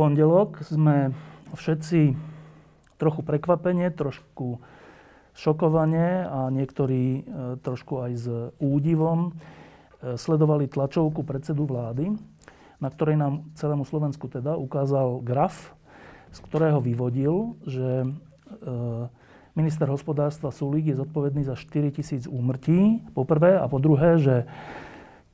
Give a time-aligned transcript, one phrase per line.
[0.00, 1.12] Pondelok sme
[1.52, 2.16] všetci
[2.96, 4.64] trochu prekvapenie, trošku
[5.36, 7.20] šokovane a niektorí e,
[7.60, 12.16] trošku aj s údivom e, sledovali tlačovku predsedu vlády,
[12.80, 15.76] na ktorej nám celému Slovensku teda ukázal graf,
[16.32, 18.06] z ktorého vyvodil, že e,
[19.52, 24.48] minister hospodárstva Sulík je zodpovedný za 4 tisíc úmrtí, po prvé, a po druhé, že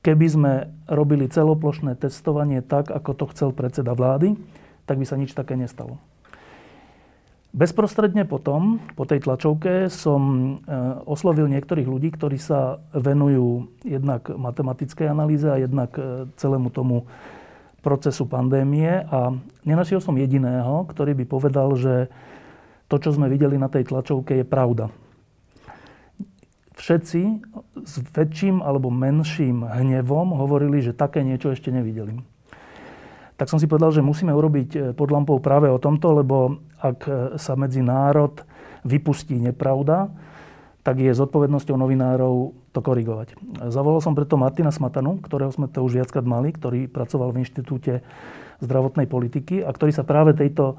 [0.03, 0.53] keby sme
[0.87, 4.39] robili celoplošné testovanie tak, ako to chcel predseda vlády,
[4.87, 5.99] tak by sa nič také nestalo.
[7.57, 10.75] Bezprostredne potom, po tej tlačovke, som e,
[11.09, 17.07] oslovil niektorých ľudí, ktorí sa venujú jednak matematickej analýze a jednak e, celému tomu
[17.81, 22.13] procesu pandémie a nenašiel som jediného, ktorý by povedal, že
[22.91, 24.91] to, čo sme videli na tej tlačovke, je pravda.
[26.77, 27.21] Všetci
[27.89, 32.21] s väčším alebo menším hnevom hovorili, že také niečo ešte nevideli
[33.37, 36.99] tak som si povedal, že musíme urobiť e, pod lampou práve o tomto, lebo ak
[37.05, 38.33] e, sa medzi národ
[38.81, 40.09] vypustí nepravda,
[40.81, 43.37] tak je zodpovednosťou novinárov to korigovať.
[43.69, 48.01] Zavolal som preto Martina Smatanu, ktorého sme to už viackrát mali, ktorý pracoval v Inštitúte
[48.63, 50.75] zdravotnej politiky a ktorý sa práve tejto e,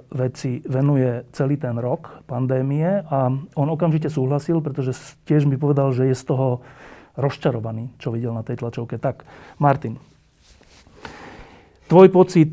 [0.00, 4.96] veci venuje celý ten rok pandémie a on okamžite súhlasil, pretože
[5.28, 6.64] tiež mi povedal, že je z toho
[7.18, 8.96] rozčarovaný, čo videl na tej tlačovke.
[8.96, 9.26] Tak,
[9.58, 9.98] Martin,
[11.88, 12.52] Tvoj pocit,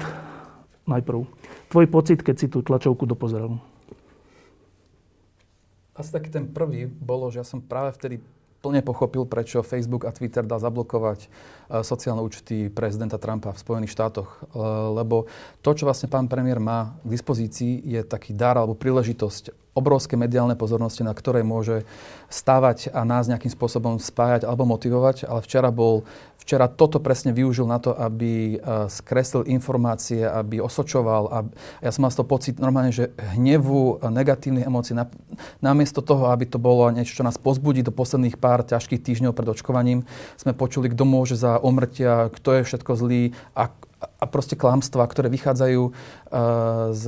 [0.88, 1.28] najprv,
[1.68, 3.60] tvoj pocit, keď si tú tlačovku dopozeral?
[5.92, 8.24] Asi taký ten prvý bolo, že ja som práve vtedy
[8.64, 11.28] plne pochopil, prečo Facebook a Twitter dá zablokovať e,
[11.84, 14.40] sociálne účty prezidenta Trumpa v Spojených štátoch.
[14.56, 14.60] E,
[15.04, 15.28] lebo
[15.60, 20.56] to, čo vlastne pán premiér má k dispozícii, je taký dar alebo príležitosť obrovské mediálne
[20.56, 21.84] pozornosti, na ktorej môže
[22.32, 25.28] stávať a nás nejakým spôsobom spájať alebo motivovať.
[25.28, 26.08] Ale včera bol
[26.46, 31.24] včera toto presne využil na to, aby uh, skreslil informácie, aby osočoval.
[31.34, 31.38] A
[31.82, 35.10] ja som mal z toho pocit normálne, že hnevu, negatívnych emócií, na,
[35.58, 39.50] namiesto toho, aby to bolo niečo, čo nás pozbudí do posledných pár ťažkých týždňov pred
[39.50, 40.06] očkovaním,
[40.38, 45.32] sme počuli, kto môže za omrtia, kto je všetko zlý a, a proste klamstvá, ktoré
[45.32, 45.94] vychádzajú uh,
[46.92, 47.06] z,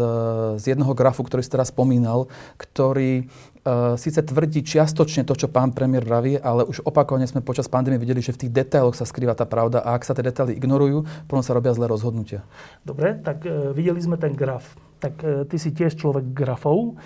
[0.58, 5.76] z jedného grafu, ktorý si teraz spomínal, ktorý uh, síce tvrdí čiastočne to, čo pán
[5.76, 9.36] premiér vraví, ale už opakovane sme počas pandémie videli, že v tých detailoch sa skrýva
[9.36, 12.48] tá pravda a ak sa tie detaily ignorujú, potom sa robia zlé rozhodnutia.
[12.88, 14.64] Dobre, tak uh, videli sme ten graf.
[15.04, 16.98] Tak uh, ty si tiež človek grafov.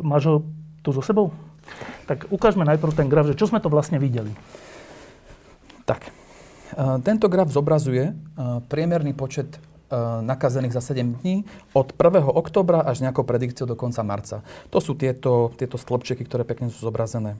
[0.00, 0.36] Máš ho
[0.80, 1.36] tu so sebou?
[2.08, 4.32] Tak ukážme najprv ten graf, že čo sme to vlastne videli.
[5.84, 6.08] Tak,
[7.02, 9.58] tento graf zobrazuje uh, priemerný počet
[9.90, 11.42] Eh, nakazených za 7 dní
[11.74, 12.22] od 1.
[12.30, 14.38] oktobra až nejakou predikciou do konca marca.
[14.70, 17.34] To sú tieto, tieto stĺpčeky, ktoré pekne sú zobrazené.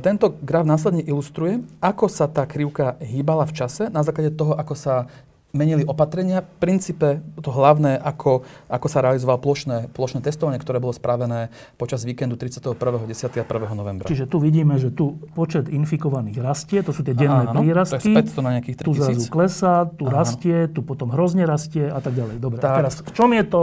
[0.00, 4.72] Tento graf následne ilustruje, ako sa tá krivka hýbala v čase na základe toho, ako
[4.72, 5.12] sa
[5.58, 6.46] menili opatrenia.
[6.46, 12.06] V princípe to hlavné, ako, ako sa realizovalo plošné, plošné testovanie, ktoré bolo spravené počas
[12.06, 12.78] víkendu 31.
[12.78, 13.42] 10.
[13.42, 13.74] a 1.
[13.74, 14.06] novembra.
[14.06, 18.14] Čiže tu vidíme, že tu počet infikovaných rastie, to sú tie denné Áno, prírastky.
[18.14, 18.86] To je 500 na nejakých 3000.
[18.86, 20.14] Tu zrazu klesá, tu Áno.
[20.14, 22.38] rastie, tu potom hrozne rastie a tak ďalej.
[22.38, 22.70] Dobre, tak.
[22.70, 23.62] a teraz v čom je to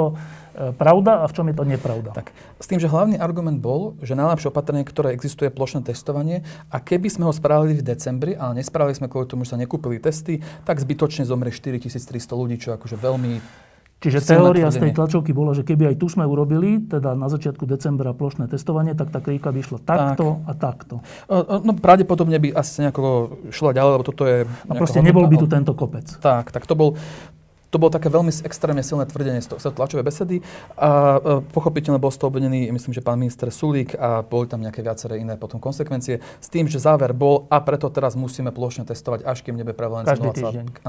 [0.79, 2.11] pravda a v čom je to nepravda.
[2.15, 6.47] Tak, s tým, že hlavný argument bol, že najlepšie opatrenie, ktoré existuje, je plošné testovanie
[6.71, 9.99] a keby sme ho spravili v decembri, ale nespravili sme kvôli tomu, že sa nekúpili
[9.99, 15.55] testy, tak zbytočne zomrie 4300 ľudí, čo akože veľmi Čiže teória z tej tlačovky bola,
[15.57, 19.49] že keby aj tu sme urobili, teda na začiatku decembra plošné testovanie, tak tá kríka
[19.49, 20.45] by išla takto tak.
[20.45, 20.95] a takto.
[21.65, 24.45] No pravdepodobne by asi nejako šlo ďalej, lebo toto je...
[24.45, 26.05] A proste nebol by tu tento kopec.
[26.21, 26.99] Tak, tak to bol,
[27.75, 30.39] to bolo také veľmi extrémne silné tvrdenie z tlačovej besedy
[30.79, 31.19] a
[31.51, 35.19] pochopiteľne bol z toho obvinený, myslím, že pán minister Sulík a boli tam nejaké viaceré
[35.19, 39.43] iné potom konsekvencie s tým, že záver bol a preto teraz musíme plošne testovať, až
[39.43, 40.87] kým nebude prevalencia 0,5%.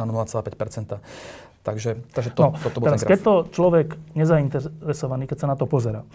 [1.67, 3.11] Takže, takže to, no, toto bol teraz, ten graf.
[3.11, 6.07] keď to človek nezainteresovaný, keď sa na to pozera,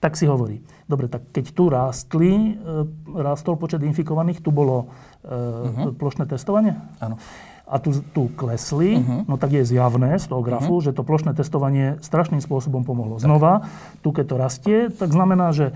[0.00, 4.88] tak si hovorí, dobre, tak keď tu rástli, e, rástol počet infikovaných, tu bolo
[5.28, 5.92] uh-huh.
[5.92, 6.80] plošné testovanie?
[7.04, 7.20] Áno
[7.66, 9.24] a tu, tu klesli, uh-huh.
[9.24, 10.84] no tak je zjavné z toho grafu, uh-huh.
[10.84, 13.16] že to plošné testovanie strašným spôsobom pomohlo.
[13.16, 13.66] Znova,
[14.04, 15.72] tu keď to rastie, tak znamená, že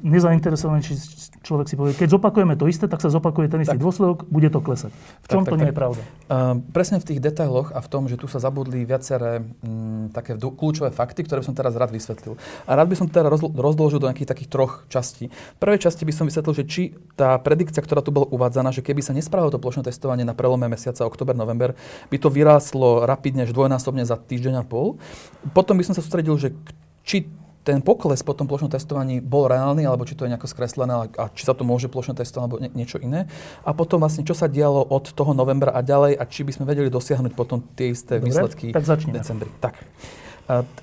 [0.00, 0.94] nezainteresovaný, či
[1.40, 3.82] človek si povie, keď zopakujeme to isté, tak sa zopakuje ten istý tak.
[3.82, 4.92] dôsledok, bude to klesať.
[5.24, 5.72] V čom tak, tak, to nie tak.
[5.72, 6.02] je pravda?
[6.30, 10.16] Uh, presne v tých detailoch a v tom, že tu sa zabudli viaceré m, mm,
[10.16, 12.36] také kľúčové fakty, ktoré som teraz rád vysvetlil.
[12.68, 15.28] A rád by som teraz roz, rozdložil do nejakých takých troch častí.
[15.28, 16.82] V prvej časti by som vysvetlil, že či
[17.16, 20.68] tá predikcia, ktorá tu bola uvádzaná, že keby sa nespravilo to plošné testovanie na prelome
[20.68, 21.74] mesiaca október-november,
[22.12, 25.00] by to vyrástlo rapidne až dvojnásobne za týždeň a pol.
[25.56, 26.52] Potom by som sa sústredil, že
[27.02, 27.26] či
[27.60, 31.24] ten pokles po tom plošnom testovaní bol reálny, alebo či to je nejako skreslené, a
[31.36, 33.28] či sa to môže plošné testovať, alebo nie, niečo iné.
[33.68, 36.64] A potom vlastne, čo sa dialo od toho novembra a ďalej, a či by sme
[36.64, 39.50] vedeli dosiahnuť potom tie isté Dobre, výsledky tak v decembri.
[39.60, 39.76] Tak.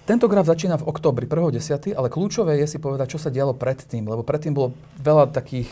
[0.07, 4.07] Tento graf začína v oktobri 1.10., ale kľúčové je si povedať, čo sa dialo predtým,
[4.07, 5.67] lebo predtým bolo veľa takých,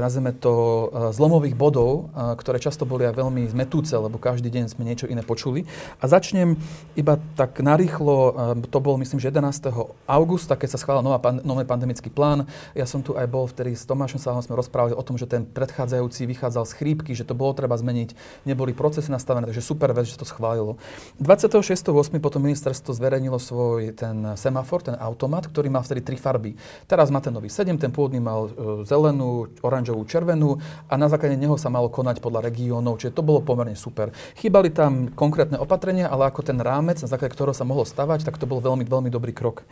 [0.00, 4.72] nazveme to, eh, zlomových bodov, eh, ktoré často boli aj veľmi zmetúce, lebo každý deň
[4.72, 5.66] sme niečo iné počuli.
[6.00, 6.56] A začnem
[6.96, 8.34] iba tak narýchlo,
[8.68, 9.92] to bol myslím, že 11.
[10.06, 12.46] augusta, keď sa schválil nová, nový pandemický plán.
[12.76, 15.42] Ja som tu aj bol vtedy s Tomášom Sáhom, sme rozprávali o tom, že ten
[15.48, 20.06] predchádzajúci vychádzal z chrípky, že to bolo treba zmeniť, neboli procesy nastavené, takže super vec,
[20.08, 20.76] že to schválilo.
[21.20, 22.20] 26.8.
[22.20, 26.54] potom ministerstvo zverejnilo svoj ten semafor, ten automat, ktorý mal vtedy tri farby.
[26.84, 28.50] Teraz má ten nový 7, ten pôvodný mal
[28.84, 33.42] zelenú, oranžovú, červenú a na základe neho sa malo konať podľa regiónov, čiže to bolo
[33.42, 34.14] pomerne super.
[34.38, 38.38] Chýbali tam konkrétne opatrenia, ale ako ten rámec, na základe ktorého sa mohlo stavať, tak
[38.38, 39.66] to bol veľmi, veľmi dobrý krok.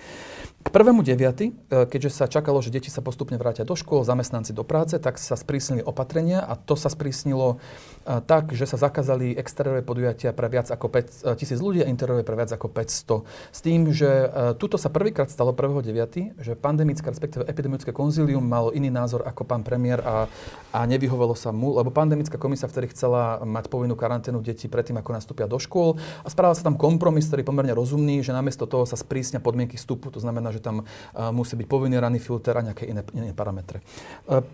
[0.61, 4.53] K prvému deviaty, e, keďže sa čakalo, že deti sa postupne vrátia do škôl, zamestnanci
[4.53, 7.57] do práce, tak sa sprísnili opatrenia a to sa sprísnilo
[8.05, 12.29] e, tak, že sa zakázali exteriérové podujatia pre viac ako 5 e, ľudí a interiérové
[12.29, 13.57] pre viac ako 500.
[13.57, 14.29] S tým, že
[14.61, 19.65] tuto sa prvýkrát stalo 1.9., že pandemické, respektíve epidemické konzílium malo iný názor ako pán
[19.65, 20.29] premiér a,
[20.77, 25.17] a nevyhovelo sa mu, lebo pandemická komisia vtedy chcela mať povinnú karanténu detí predtým, ako
[25.17, 28.85] nastúpia do škôl a správal sa tam kompromis, ktorý je pomerne rozumný, že namiesto toho
[28.85, 30.85] sa sprísnia podmienky vstupu, to znamená, že tam
[31.33, 33.81] musí byť povinný ranný filter a nejaké iné, iné parametre.
[34.27, 34.51] 1.9.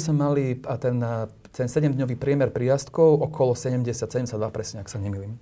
[0.00, 0.44] sme mali
[0.80, 0.96] ten,
[1.54, 5.38] ten 7-dňový priemer príjazdkov okolo 70-72 presne, ak sa nemýlim.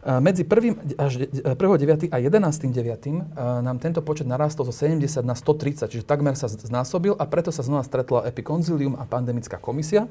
[0.00, 0.96] Medzi 1.
[0.96, 2.08] až 1.9.
[2.08, 3.36] a 11.9.
[3.60, 7.60] nám tento počet narastol zo 70 na 130, čiže takmer sa znásobil a preto sa
[7.60, 10.08] znova stretla Epikonzilium a pandemická komisia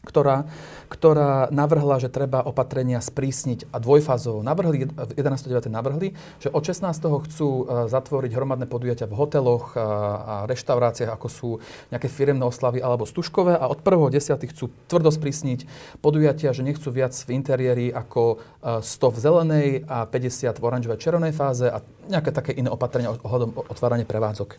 [0.00, 0.48] ktorá,
[0.88, 4.40] ktorá navrhla, že treba opatrenia sprísniť a dvojfázovo.
[4.40, 5.68] Navrhli, 11.9.
[5.68, 6.88] navrhli, že od 16.
[7.28, 11.48] chcú e, zatvoriť hromadné podujatia v hoteloch a, a reštauráciách, ako sú
[11.92, 14.40] nejaké firemné oslavy alebo stužkové a od 1.10.
[14.56, 15.68] chcú tvrdo sprísniť
[16.00, 18.40] podujatia, že nechcú viac v interiéri ako
[18.80, 23.12] 100 e, v zelenej a 50 v oranžovej červenej fáze a nejaké také iné opatrenia
[23.12, 24.56] ohľadom otvárania prevádzok.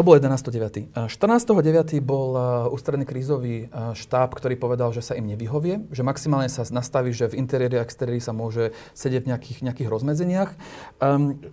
[0.00, 0.96] To bol 11.9.
[0.96, 2.00] 14.9.
[2.00, 2.32] bol
[2.72, 7.36] ústredný krízový štáb, ktorý povedal, že sa im nevyhovie, že maximálne sa nastaví, že v
[7.36, 10.56] interiéri a exteriéri sa môže sedieť v nejakých, nejakých rozmedzeniach.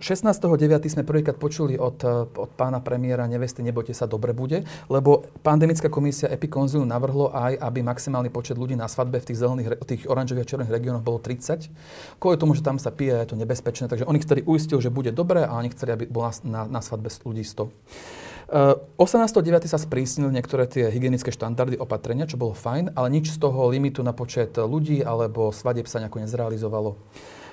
[0.80, 6.32] sme prvýkrát počuli od, od pána premiéra nevesty, nebojte sa, dobre bude, lebo pandemická komisia
[6.32, 10.48] Epikonzilu navrhlo aj, aby maximálny počet ľudí na svadbe v tých zelených, tých oranžových a
[10.48, 11.68] červených regiónoch bolo 30.
[12.16, 15.12] Kvôli tomu, že tam sa pije, je to nebezpečné, takže oni chceli uistil, že bude
[15.12, 18.24] dobre a oni chceli, aby bolo na, na, na svadbe ľudí 100.
[18.48, 19.68] 18.9.
[19.68, 24.00] sa sprísnili niektoré tie hygienické štandardy opatrenia, čo bolo fajn, ale nič z toho limitu
[24.00, 26.96] na počet ľudí alebo svadeb sa nejako nezrealizovalo.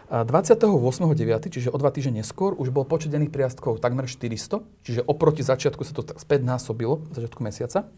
[0.08, 5.44] 28.9., čiže o dva týždne neskôr, už bol počet denných priastkov takmer 400, čiže oproti
[5.44, 7.90] začiatku sa to späť násobilo, začiatku mesiaca.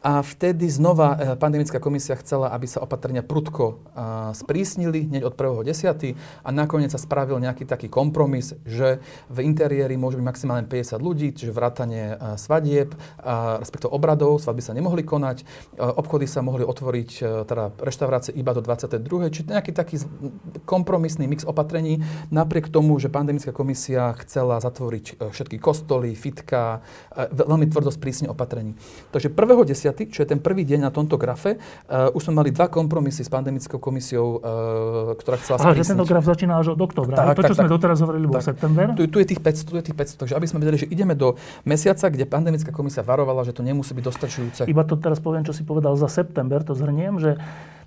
[0.00, 3.84] A vtedy znova e, pandemická komisia chcela, aby sa opatrenia prudko
[4.32, 6.16] sprísnili hneď od 1.10.
[6.16, 11.36] a nakoniec sa spravil nejaký taký kompromis, že v interiéri môže byť maximálne 50 ľudí,
[11.36, 12.96] čiže vrátanie svadieb,
[13.60, 15.44] respektíve obradov, svadby sa nemohli konať,
[15.76, 17.10] obchody sa mohli otvoriť,
[17.44, 19.34] teda reštaurácie iba do 22.
[19.34, 20.00] Čiže nejaký taký
[20.64, 22.00] kompromisný mix opatrení,
[22.32, 26.80] napriek tomu, že pandemická komisia chcela zatvoriť všetky kostoly, fitka,
[27.12, 28.78] veľmi tvrdo sprísne opatrení.
[29.12, 32.70] Takže 1.10 čo je ten prvý deň na tomto grafe, uh, už sme mali dva
[32.70, 37.16] kompromisy s pandemickou komisiou, uh, ktorá chcela Ale že tento graf začína až od oktobra.
[37.16, 38.86] Tak, to, čo tak, sme tak, doteraz hovorili, bol september.
[38.94, 41.14] Tu, tu, je tých 500, tu je tých 500, takže aby sme vedeli, že ideme
[41.16, 41.34] do
[41.66, 44.60] mesiaca, kde pandemická komisia varovala, že to nemusí byť dostačujúce.
[44.70, 47.36] Iba to teraz poviem, čo si povedal za september, to zhrniem, že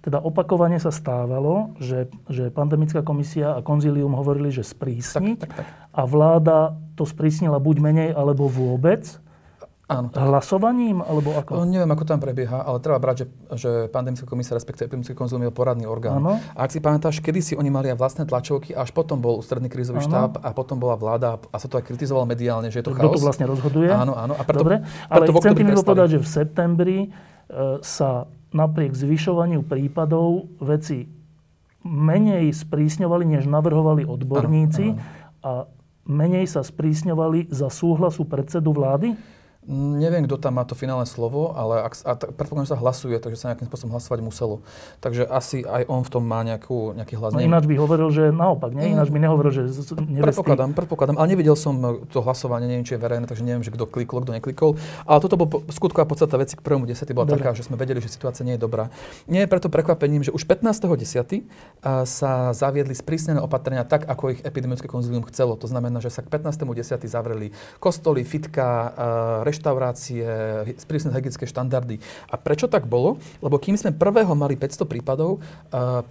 [0.03, 5.63] teda opakovane sa stávalo, že, že pandemická komisia a konzílium hovorili, že sprísni tak, tak,
[5.63, 5.67] tak.
[5.95, 9.23] a vláda to sprísnila buď menej alebo vôbec.
[9.94, 10.08] Áno.
[10.10, 11.06] Hlasovaním?
[11.06, 11.62] Alebo ako?
[11.62, 15.46] No, neviem, ako tam prebieha, ale treba brať, že, že pandemická komisia, respektíve epidemický konzul,
[15.46, 16.18] je poradný orgán.
[16.20, 16.42] Áno.
[16.58, 19.70] A ak si pamätáš, kedy si oni mali aj vlastné tlačovky, až potom bol ústredný
[19.70, 20.08] krízový áno.
[20.10, 23.14] štáb a potom bola vláda a sa to aj kritizovalo mediálne, že je to Kto
[23.14, 23.22] chaos.
[23.22, 23.94] to vlastne rozhoduje?
[23.94, 24.34] Áno, áno.
[24.34, 27.08] A preto, Dobre, ale preto chcem tým povedať, že v septembri e,
[27.86, 31.10] sa napriek zvyšovaniu prípadov veci
[31.84, 35.44] menej sprísňovali, než navrhovali odborníci áno, áno.
[35.44, 35.52] a
[36.08, 39.16] menej sa sprísňovali za súhlasu predsedu vlády?
[39.63, 43.15] Neviem, kto tam má to finálne slovo, ale ak, a t- predpokladám, že sa hlasuje,
[43.15, 44.60] takže sa nejakým spôsobom hlasovať muselo.
[45.00, 47.32] Takže asi aj on v tom má nejakú, nejaký hlas.
[47.32, 48.91] No ináč by hovoril, že naopak, nie?
[48.91, 50.20] Ináč by nehovoril, že nevestý...
[50.20, 53.72] Predpokladám, predpokladám, ale nevidel som e, to hlasovanie, neviem, či je verejné, takže neviem, že
[53.72, 54.75] kto klikol, kto neklikol.
[55.08, 57.39] Ale toto bol skutková podstata veci k prvému desiatý bola Dobre.
[57.39, 58.91] taká, že sme vedeli, že situácia nie je dobrá.
[59.32, 61.48] Nie je preto prekvapením, že už 15.10.
[62.03, 65.55] sa zaviedli sprísnené opatrenia tak, ako ich epidemiologické konzilium chcelo.
[65.55, 67.08] To znamená, že sa k 15.10.
[67.08, 68.91] zavreli kostoly, fitka,
[69.53, 70.25] reštaurácie,
[70.89, 72.01] prísne hygienické štandardy.
[72.27, 73.22] A prečo tak bolo?
[73.39, 76.10] Lebo kým sme prvého mali 500 prípadov, 15.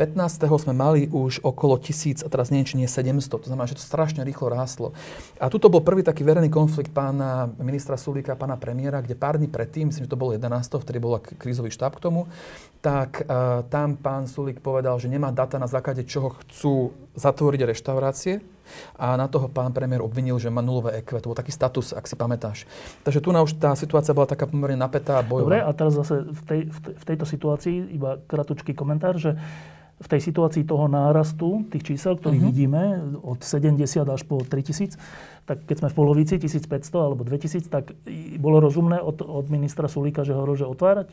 [0.63, 3.27] sme mali už okolo 1000 a teraz neviem, či nie 700.
[3.27, 4.95] To znamená, že to strašne rýchlo rástlo.
[5.43, 9.51] A tuto bol prvý taký verejný konflikt pána ministra Sulíka, pána premiéra, kde pár dní
[9.51, 10.47] predtým, myslím, že to bolo 11.
[10.79, 12.31] vtedy bol krízový štáb k tomu,
[12.83, 18.43] tak uh, tam pán Sulík povedal, že nemá data na základe čoho chcú zatvoriť reštaurácie
[18.99, 21.23] a na toho pán premiér obvinil, že má nulové EQ.
[21.23, 22.67] To bol taký status, ak si pamätáš.
[23.07, 25.47] Takže tu na už tá situácia bola taká pomerne napätá a bojová.
[25.47, 29.39] Dobre, a teraz zase v, tej, v tejto situácii iba kratučký komentár, že
[30.03, 32.51] v tej situácii toho nárastu tých čísel, ktorých uh-huh.
[32.51, 32.83] vidíme,
[33.23, 34.99] od 70 až po 3000,
[35.47, 36.67] tak keď sme v polovici 1500
[36.99, 37.95] alebo 2000, tak
[38.43, 41.07] bolo rozumné od, od ministra Sulíka, že hovorí, že otvárať?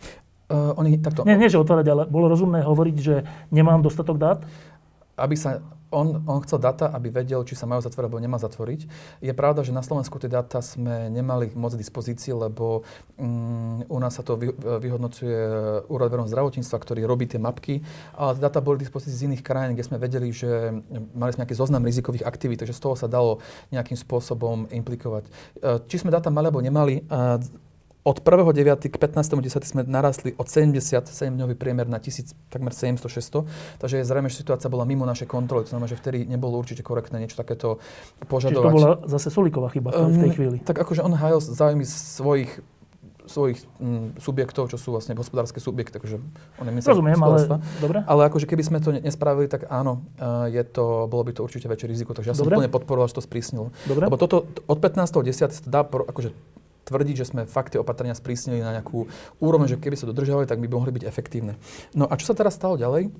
[0.50, 1.22] Uh, oni takto...
[1.30, 3.22] Nie, nie, že otvárať, ale bolo rozumné hovoriť, že
[3.54, 4.42] nemám dostatok dát?
[5.14, 8.82] Aby sa on, on chcel data, aby vedel, či sa majú zatvoriť alebo nemá zatvoriť.
[9.26, 12.86] Je pravda, že na Slovensku tie data sme nemali moc k dispozícii, lebo
[13.18, 15.38] um, u nás sa to vy, vyhodnocuje
[15.90, 17.82] Úrad verejného zdravotníctva, ktorý robí tie mapky,
[18.14, 20.78] ale tie data boli k dispozícii z iných krajín, kde sme vedeli, že
[21.18, 23.42] mali sme nejaký zoznam rizikových aktivít, takže z toho sa dalo
[23.74, 25.26] nejakým spôsobom implikovať.
[25.26, 25.32] E,
[25.90, 27.06] či sme data mali alebo nemali,
[28.10, 28.90] od 1.9.
[28.90, 29.70] k 15.10.
[29.70, 33.46] sme narastli od 77 dňový priemer na 1000, takmer 700-600,
[33.78, 35.70] takže je zrejme, že situácia bola mimo našej kontroly.
[35.70, 37.78] To znamená, že vtedy nebolo určite korektné niečo takéto
[38.26, 38.66] požadovať.
[38.66, 40.58] Čiže to bola zase Soliková chyba v tej chvíli.
[40.58, 42.66] Um, tak akože on hájil záujmy svojich
[43.30, 46.18] svojich m, subjektov, čo sú vlastne hospodárske subjekty, takže
[46.58, 48.02] on je Rozumiem, ale dobre.
[48.10, 51.70] Ale akože keby sme to nespravili, tak áno, uh, je to, bolo by to určite
[51.70, 52.18] väčšie riziko.
[52.18, 52.58] Takže ja dobre.
[52.58, 53.70] som úplne podporoval, že to sprísnilo.
[53.86, 54.10] Dobre.
[54.10, 55.30] Lebo toto od 15.10.
[55.30, 56.34] sa dá akože
[56.90, 59.06] tvrdiť, že sme fakt tie opatrenia sprísnili na nejakú
[59.38, 61.62] úroveň, že keby sa dodržiavali, tak by mohli byť efektívne.
[61.94, 63.14] No a čo sa teraz stalo ďalej?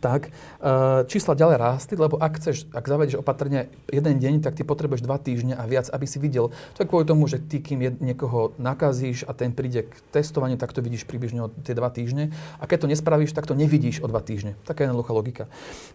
[0.00, 4.62] Tak uh, čísla ďalej rástli, lebo ak chceš, ak zavedieš opatrenie jeden deň, tak ty
[4.66, 6.50] potrebuješ dva týždne a viac, aby si videl.
[6.74, 10.72] To je kvôli tomu, že ty, kým niekoho nakazíš a ten príde k testovaniu, tak
[10.72, 12.34] to vidíš približne o tie dva týždne.
[12.58, 14.58] A keď to nespravíš, tak to nevidíš o dva týždne.
[14.66, 15.44] Taká je jednoduchá logika.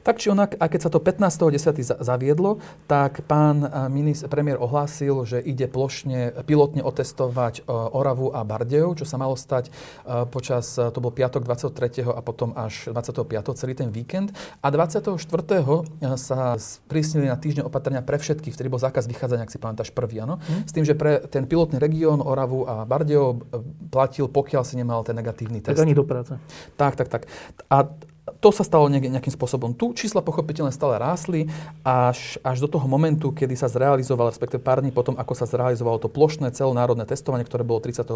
[0.03, 2.03] Tak či onak, a keď sa to 15.10.
[2.03, 8.45] zaviedlo, tak pán eh, minister, premiér ohlásil, že ide plošne, pilotne otestovať uh, Oravu a
[8.45, 9.71] Bardejov, čo sa malo stať
[10.31, 12.05] počas, to bol piatok 23.
[12.09, 13.25] a potom až 25.
[13.57, 14.33] celý ten víkend.
[14.61, 15.17] A 24.
[16.15, 20.23] sa sprísnili na týždeň opatrenia pre všetkých, vtedy bol zákaz vychádzania, ak si pamätáš, prvý,
[20.23, 20.39] áno.
[20.39, 20.61] Mm.
[20.65, 23.45] S tým, že pre ten pilotný región Oravu a Bardejov
[23.89, 25.77] platil, pokiaľ si nemal ten negatívny test.
[25.77, 26.37] Tak ani do práce.
[26.77, 27.21] Tak, tak, tak.
[27.69, 27.89] A
[28.39, 29.75] to sa stalo nejakým spôsobom.
[29.75, 31.51] Tu čísla pochopiteľne stále rástli
[31.83, 35.99] až, až do toho momentu, kedy sa zrealizoval, respektíve pár dní potom, ako sa zrealizovalo
[35.99, 38.15] to plošné celonárodné testovanie, ktoré bolo 31.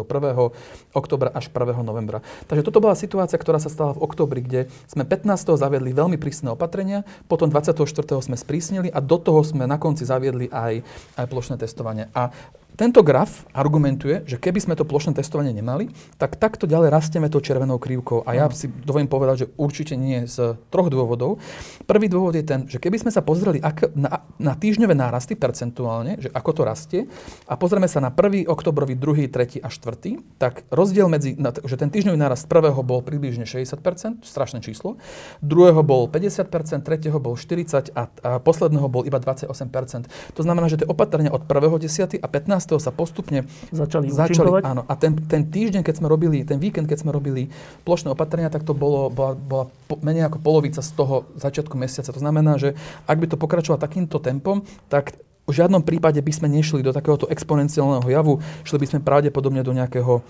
[0.96, 1.84] oktobra až 1.
[1.84, 2.24] novembra.
[2.48, 5.60] Takže toto bola situácia, ktorá sa stala v oktobri, kde sme 15.
[5.60, 7.84] zaviedli veľmi prísne opatrenia, potom 24.
[8.24, 10.80] sme sprísnili a do toho sme na konci zaviedli aj,
[11.20, 12.08] aj plošné testovanie.
[12.16, 12.32] A
[12.74, 17.38] tento graf argumentuje, že keby sme to plošné testovanie nemali, tak takto ďalej rastieme tou
[17.38, 18.26] červenou krivkou.
[18.26, 21.38] A ja si dovolím povedať, že určite nie z troch dôvodov.
[21.86, 23.62] Prvý dôvod je ten, že keby sme sa pozreli
[23.94, 27.00] na, na týždňové nárasty percentuálne, že ako to rastie,
[27.46, 28.50] a pozrieme sa na 1.
[28.50, 29.62] oktobrový, 2., 3.
[29.62, 34.98] a 4., tak rozdiel medzi, že ten týždňový nárast prvého bol približne 60%, strašné číslo,
[35.38, 40.10] druhého bol 50%, tretieho bol 40% a, a posledného bol iba 28%.
[40.34, 42.18] To znamená, že tie opatrenia od 1.10.
[42.18, 44.82] a 15 sa postupne začali, začali áno.
[44.88, 47.52] A ten, ten týždeň, keď sme robili, ten víkend, keď sme robili
[47.84, 52.10] plošné opatrenia, tak to bolo, bola, bola po, menej ako polovica z toho začiatku mesiaca.
[52.10, 52.72] To znamená, že
[53.04, 57.28] ak by to pokračovalo takýmto tempom, tak v žiadnom prípade by sme nešli do takéhoto
[57.28, 60.24] exponenciálneho javu, šli by sme pravdepodobne do nejakého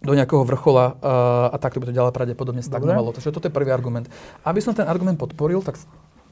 [0.00, 3.12] do nejakého vrchola uh, a takto by to ďalej pravdepodobne stagnovalo.
[3.12, 4.08] Takže toto je prvý argument.
[4.48, 5.76] Aby som ten argument podporil, tak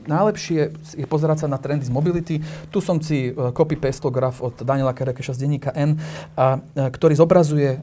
[0.07, 0.61] najlepšie
[0.97, 2.37] je pozerať sa na trendy z mobility.
[2.71, 5.99] Tu som si e, copy-paste graf od Daniela Kerekeša z denníka N,
[6.39, 7.79] a, e, ktorý zobrazuje e,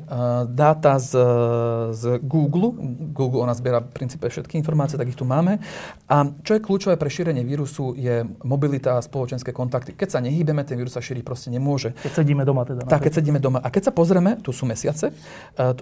[0.50, 1.12] dáta z,
[1.94, 2.74] z Google.
[3.12, 5.60] Google ona zbiera v princípe všetky informácie, tak ich tu máme.
[6.08, 9.94] A čo je kľúčové pre šírenie vírusu je mobilita a spoločenské kontakty.
[9.94, 11.94] Keď sa nehýbeme, ten vírus sa šíriť proste nemôže.
[12.02, 12.86] Keď sedíme doma teda.
[12.86, 13.60] Tak, keď sedíme doma.
[13.62, 15.14] A keď sa pozrieme, tu sú mesiace,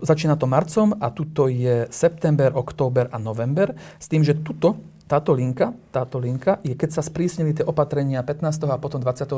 [0.02, 5.36] začína to marcom a tuto je september, október a november, s tým, že tuto táto
[5.36, 8.72] linka, táto linka je, keď sa sprísnili tie opatrenia 15.
[8.72, 9.36] a potom 24.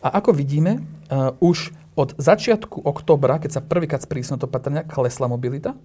[0.00, 0.80] A ako vidíme,
[1.12, 5.76] uh, už od začiatku oktobra, keď sa prvýkrát sprísnili to opatrenia, klesla mobilita.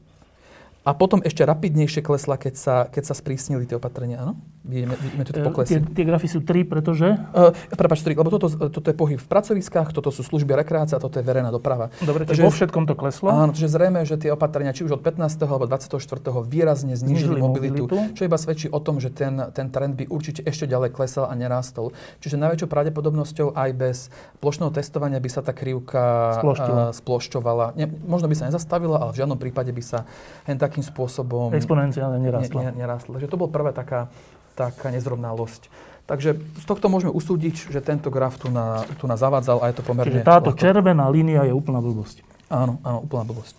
[0.86, 4.38] A potom ešte rapidnejšie klesla, keď sa, keď sa sprísnili tie opatrenia, áno?
[4.66, 5.70] Vidíme, vidíme tu E, poklesy.
[5.78, 7.18] Tie, tie grafy sú tri, pretože...
[7.34, 11.22] Uh, prepač, tri, lebo toto, toto je pohyb v pracoviskách, toto sú služby rekreácia, toto
[11.22, 11.94] je verejná doprava.
[12.02, 13.30] Dobre, takže vo všetkom to kleslo.
[13.30, 15.26] Áno, takže zrejme, že tie opatrenia, či už od 15.
[15.46, 15.98] alebo 24.
[16.46, 18.18] výrazne znížili mobilitu, mobilitu.
[18.18, 21.34] čo iba svedčí o tom, že ten, ten trend by určite ešte ďalej klesal a
[21.38, 21.94] nerástol.
[22.26, 23.98] Čiže najväčšou pravdepodobnosťou aj bez
[24.42, 27.78] plošného testovania by sa tá krivka uh, splošťovala.
[27.78, 30.10] Ne, možno by sa nezastavila, ale v žiadnom prípade by sa
[30.50, 32.68] len takým spôsobom Exponenciálne ne, nerastla.
[32.68, 33.16] ne, nerástla.
[33.16, 34.12] Takže to bol prvá taká,
[34.60, 35.72] taká nezrovnalosť.
[36.04, 39.76] Takže z tohto môžeme usúdiť, že tento graf tu na, tu na zavádzal a je
[39.80, 40.20] to pomerne...
[40.20, 40.60] Čiže táto ľahko.
[40.60, 42.28] červená línia je úplná blbosť.
[42.52, 43.56] Áno, áno, úplná blbosť.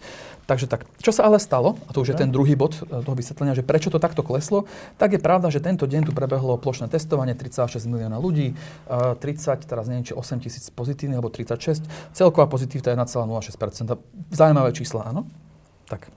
[0.47, 3.19] Takže tak, čo sa ale stalo, a to už je ten druhý bod e, toho
[3.19, 6.87] vysvetlenia, že prečo to takto kleslo, tak je pravda, že tento deň tu prebehlo plošné
[6.87, 11.83] testovanie 3,6 milióna ľudí, e, 30, teraz neviem, či 8 tisíc pozitívnych, alebo 36,
[12.15, 13.99] celková pozitivita je 1,06%.
[14.31, 15.27] Zaujímavé čísla, áno?
[15.91, 16.15] Tak.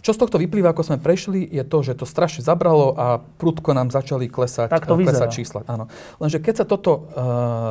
[0.00, 3.72] Čo z tohto vyplýva, ako sme prešli, je to, že to strašne zabralo a prudko
[3.72, 5.36] nám začali klesať, Tak to eh, klesať vyzerá.
[5.36, 5.60] čísla.
[5.68, 5.92] Áno.
[6.16, 7.02] Lenže keď sa toto uh,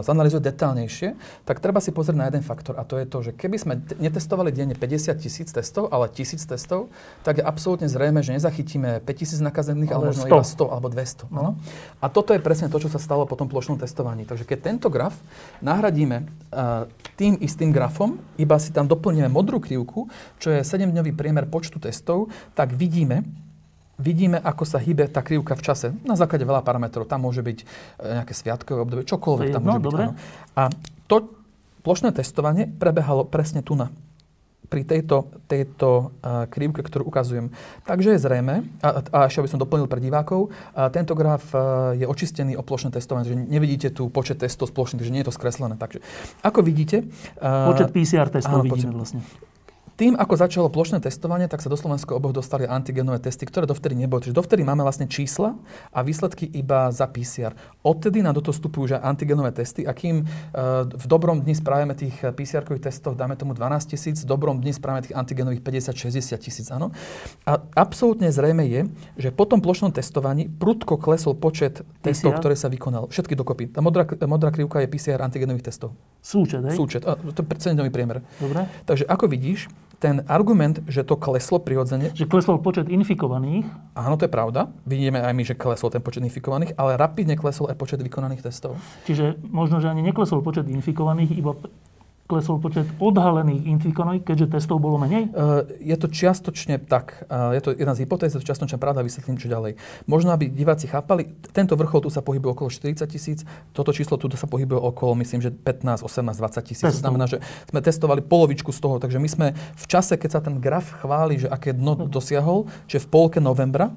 [0.02, 3.58] zanalizuje detálnejšie, tak treba si pozrieť na jeden faktor a to je to, že keby
[3.58, 6.94] sme t- netestovali denne 50 tisíc testov, ale tisíc testov,
[7.24, 10.30] tak je absolútne zrejme, že nezachytíme 5 tisíc nakazených, ale Ale možno 100.
[10.30, 11.34] iba 100 alebo 200.
[11.34, 11.40] No.
[11.40, 11.52] Áno.
[11.98, 14.28] A toto je presne to, čo sa stalo po tom plošnom testovaní.
[14.28, 15.16] Takže keď tento graf
[15.60, 21.48] nahradíme uh, tým istým grafom, iba si tam doplníme modrú krivku, čo je 7-dňový priemer
[21.48, 22.19] počtu testov,
[22.52, 23.24] tak vidíme,
[23.96, 25.88] vidíme, ako sa hýbe tá krivka v čase.
[26.04, 27.04] Na základe veľa parametrov.
[27.04, 27.66] Tam môže byť e,
[28.16, 29.86] nejaké sviatkové obdobie, čokoľvek tam No, môže byť.
[29.86, 30.04] dobre.
[30.06, 30.14] áno.
[30.56, 30.62] A
[31.06, 31.16] to
[31.80, 33.92] plošné testovanie prebehalo presne tu na
[34.70, 35.90] pri tejto, tejto
[36.22, 37.50] uh, krivke, ktorú ukazujem.
[37.84, 41.98] Takže je zrejme, a, a ešte by som doplnil pre divákov, a tento graf uh,
[41.98, 45.34] je očistený o plošné testovanie, že nevidíte tu počet testov spoločných, že nie je to
[45.34, 45.74] skreslené.
[45.74, 46.06] Takže
[46.46, 47.02] ako vidíte...
[47.42, 49.22] Uh, Počet PCR testov áno, vidíme počet- vlastne.
[50.00, 54.00] Tým, ako začalo plošné testovanie, tak sa do Slovenska oboch dostali antigenové testy, ktoré dovtedy
[54.00, 54.24] neboli.
[54.24, 55.60] Čiže dovtedy máme vlastne čísla
[55.92, 57.52] a výsledky iba za PCR.
[57.84, 62.16] Odtedy do toho vstupujú aj antigenové testy a kým uh, v dobrom dni spravíme tých
[62.16, 66.96] PCR-kových testov, dáme tomu 12 tisíc, v dobrom dni spravíme tých antigenových 50-60 tisíc, áno.
[67.44, 68.88] A absolútne zrejme je,
[69.20, 72.40] že po tom plošnom testovaní prudko klesol počet testov, PCR?
[72.40, 73.12] ktoré sa vykonal.
[73.12, 73.68] Všetky dokopy.
[73.74, 75.98] Tá modrá, modrá krivka je PCR antigenových testov.
[76.24, 76.78] Súčet, hej?
[76.78, 77.04] Súčet.
[77.04, 78.24] A, to je priemer.
[78.38, 78.70] Dobre.
[78.86, 79.68] Takže ako vidíš,
[80.00, 84.72] ten argument, že to kleslo prirodzene, Že klesol počet infikovaných, áno, to je pravda.
[84.88, 88.80] Vidíme aj my, že klesol ten počet infikovaných, ale rapidne klesol aj počet vykonaných testov.
[89.04, 91.52] čiže možno, že ani neklesol počet infikovaných, iba
[92.30, 95.34] klesol počet odhalených infikovaných, keďže testov bolo menej?
[95.34, 97.26] Uh, je to čiastočne tak.
[97.26, 99.82] Uh, je to jedna z hypotéz, je to čiastočne pravda, vysvetlím čo ďalej.
[100.06, 103.42] Možno, aby diváci chápali, tento vrchol tu sa pohybuje okolo 40 tisíc,
[103.74, 106.86] toto číslo tu sa pohybuje okolo, myslím, že 15, 18, 20 tisíc.
[106.86, 110.42] To znamená, že sme testovali polovičku z toho, takže my sme v čase, keď sa
[110.46, 113.90] ten graf chváli, že aké dno dosiahol, že v polke novembra,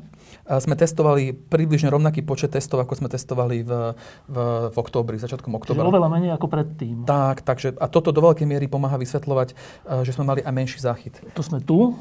[0.46, 3.96] sme testovali približne rovnaký počet testov, ako sme testovali v,
[4.28, 4.36] v,
[4.72, 5.88] v októbri, začiatkom Čiže októbra.
[5.88, 6.96] oveľa menej ako predtým.
[7.08, 10.78] Tak, takže a toto do veľkej miery pomáha vysvetľovať, eh, že sme mali aj menší
[10.80, 11.20] záchyt.
[11.32, 11.96] To sme tu.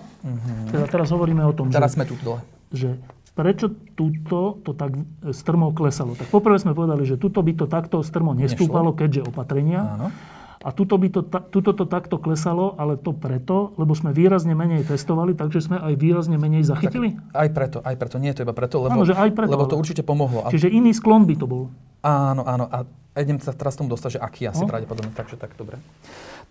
[0.69, 1.69] Teda teraz hovoríme o tom.
[1.69, 2.39] Teraz že, sme tu dole.
[2.71, 2.99] že
[3.31, 6.19] prečo túto to tak e, strmo klesalo.
[6.19, 9.97] Tak poprvé sme povedali, že tuto by to takto strmo nestúpalo, keďže opatrenia.
[9.97, 10.07] Áno.
[10.61, 14.85] A tuto by to, tuto to takto klesalo, ale to preto, lebo sme výrazne menej
[14.85, 17.17] testovali, takže sme aj výrazne menej zachytili.
[17.33, 18.21] Aj preto, aj preto.
[18.21, 20.45] Nie je to iba preto, lebo, Áno, že aj preto, lebo to určite pomohlo.
[20.47, 21.63] Čiže iný sklon by to bol.
[22.01, 22.69] áno, áno.
[22.69, 22.85] A
[23.17, 24.71] idem sa teraz tomu dostať, že aký asi No.
[24.71, 25.11] pravdepodobne.
[25.11, 25.81] Takže tak, dobre.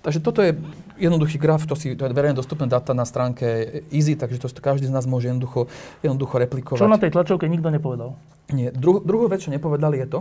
[0.01, 0.57] Takže toto je
[0.97, 4.89] jednoduchý graf, to, si, to je verejne dostupné data na stránke Easy, takže to každý
[4.89, 5.69] z nás môže jednoducho,
[6.01, 6.81] jednoducho replikovať.
[6.81, 8.17] Čo na tej tlačovke nikto nepovedal.
[8.51, 8.75] Nie.
[8.75, 10.21] Dru- druhú vec, čo nepovedali, je to,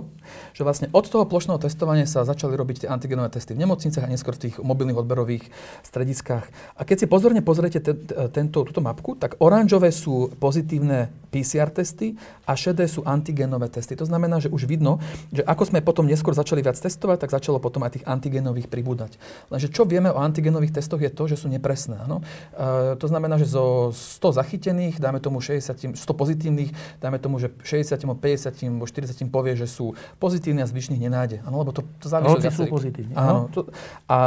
[0.53, 4.09] že vlastne od toho plošného testovania sa začali robiť tie antigenové testy v nemocniciach a
[4.09, 5.49] neskôr v tých mobilných odberových
[5.81, 6.45] strediskách.
[6.77, 11.73] A keď si pozorne pozriete te- te- tento, túto mapku, tak oranžové sú pozitívne PCR
[11.73, 13.97] testy a šedé sú antigenové testy.
[13.97, 15.01] To znamená, že už vidno,
[15.33, 19.17] že ako sme potom neskôr začali viac testovať, tak začalo potom aj tých antigenových pribúdať.
[19.49, 21.97] Lenže čo vieme o antigenových testoch je to, že sú nepresné.
[22.01, 22.21] Áno?
[22.53, 27.53] E, to znamená, že zo 100 zachytených, dáme tomu 60, 100 pozitívnych, dáme tomu, že
[27.63, 31.37] 60, 50, alebo 40 povie, že sú pozitívni a zvyšných nenájde.
[31.47, 33.47] Áno, lebo to, to závisí od sú pozitívni, Áno.
[33.53, 33.69] To,
[34.09, 34.19] a, a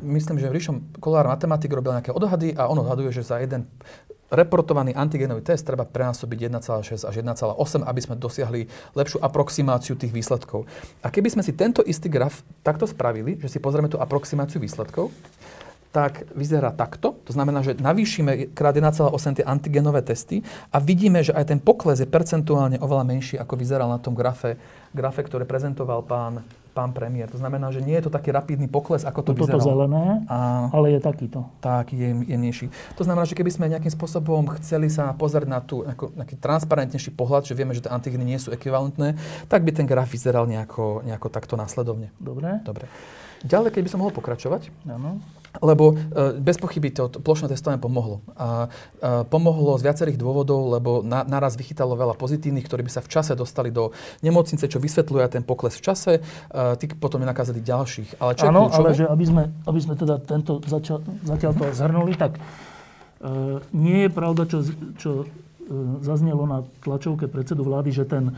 [0.00, 3.66] myslím, že Ríšom Kolár matematik robil nejaké odhady a on odhaduje, že za jeden
[4.32, 8.60] reportovaný antigenový test treba prenásobiť 1,6 až 1,8, aby sme dosiahli
[8.96, 10.64] lepšiu aproximáciu tých výsledkov.
[11.04, 15.12] A keby sme si tento istý graf takto spravili, že si pozrieme tú aproximáciu výsledkov,
[15.94, 17.14] tak vyzerá takto.
[17.22, 20.42] To znamená, že navýšime krát 1,8 tie antigenové testy
[20.74, 24.58] a vidíme, že aj ten pokles je percentuálne oveľa menší, ako vyzeral na tom grafe,
[24.90, 26.42] grafe ktoré prezentoval pán,
[26.74, 27.30] pán premiér.
[27.30, 29.62] To znamená, že nie je to taký rapidný pokles, ako to Toto vyzeralo.
[29.62, 31.46] zelené, A ale je takýto.
[31.62, 32.66] tak je jemnejší.
[32.98, 37.14] To znamená, že keby sme nejakým spôsobom chceli sa pozrieť na tú, ako, nejaký transparentnejší
[37.14, 39.14] pohľad, že vieme, že tie antigeny nie sú ekvivalentné,
[39.46, 42.10] tak by ten graf vyzeral nejako, nejako takto následovne.
[42.18, 42.58] Dobre?
[42.66, 42.90] Dobre.
[43.44, 45.20] Ďalej, keď by som mohol pokračovať, Áno.
[45.60, 48.24] lebo e, bez pochyby to, to plošné testovanie pomohlo.
[48.40, 48.72] A,
[49.04, 53.12] a pomohlo z viacerých dôvodov, lebo na, naraz vychytalo veľa pozitívnych, ktorí by sa v
[53.12, 53.92] čase dostali do
[54.24, 56.12] nemocnice, čo vysvetľuje ten pokles v čase.
[56.56, 58.16] A tí potom nenakázali ďalších.
[58.16, 58.80] Ale čo je kľúčové?
[58.80, 62.40] ale že aby sme, aby sme teda tento začal, zatiaľ to zhrnuli, tak e,
[63.76, 64.64] nie je pravda, čo,
[64.96, 65.26] čo e,
[66.00, 68.32] zaznelo na tlačovke predsedu vlády, že ten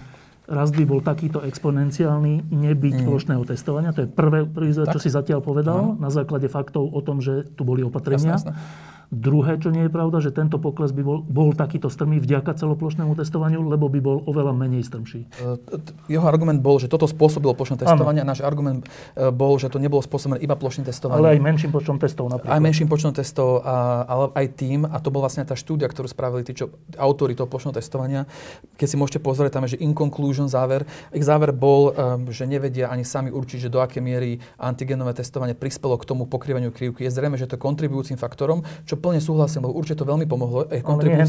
[0.47, 3.91] rast by bol takýto exponenciálny, nebyť plošného testovania.
[3.91, 5.03] To je prvé, prvý, čo Tak.
[5.03, 8.39] si zatiaľ povedal, na základe faktov o tom, že tu boli opatrenia.
[8.39, 8.95] Jasné, jasné.
[9.13, 13.15] Druhé, čo nie je pravda, že tento pokles by bol, bol takýto strmý vďaka celoplošnému
[13.15, 15.31] testovaniu, lebo by bol oveľa menej strmší.
[15.31, 18.83] E, Jeho argument bol, že toto spôsobilo plošné testovanie a náš argument
[19.15, 21.23] e, bol, že to nebolo spôsobené iba plošným testovaním.
[21.23, 22.51] Ale aj menším počtom testov napríklad.
[22.51, 26.11] Aj menším počtom testov, a, ale aj tým, a to bola vlastne tá štúdia, ktorú
[26.11, 28.27] spravili tí, čo, autori toho plošného testovania.
[28.75, 30.83] Keď si môžete pozrieť, tam je, že in conclusion záver.
[31.15, 35.55] Ich záver bol, um, že nevedia ani sami určiť, že do akej miery antigenové testovanie
[35.55, 37.07] prispelo k tomu pokrývaniu krivky.
[37.07, 40.67] Je zrejme, že to kontribujúcim faktorom, čo plne súhlasím, lebo určite to veľmi pomohlo.
[40.69, 41.25] Je Ale nie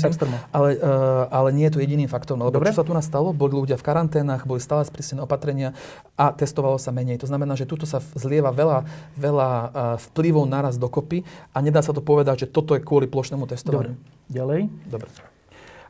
[0.51, 2.43] ale, uh, ale nie je to jediným faktorom.
[2.43, 2.71] Lebo Dobre.
[2.73, 3.31] čo sa tu nastalo?
[3.31, 5.77] Boli ľudia v karanténach, boli stále sprísnené opatrenia
[6.15, 7.21] a testovalo sa menej.
[7.21, 9.67] To znamená, že tuto sa zlieva veľa, veľa uh,
[10.11, 13.53] vplyvov naraz dokopy a nedá sa to povedať, že toto je kvôli plošnému Dobre.
[13.53, 13.93] testovaniu.
[14.27, 14.61] Ďalej.
[14.89, 15.36] Dobre.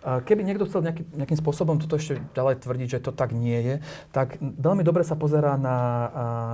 [0.08, 3.76] Keby niekto chcel nejaký, nejakým spôsobom toto ešte ďalej tvrdiť, že to tak nie je,
[4.16, 5.76] tak veľmi dobre sa pozerá na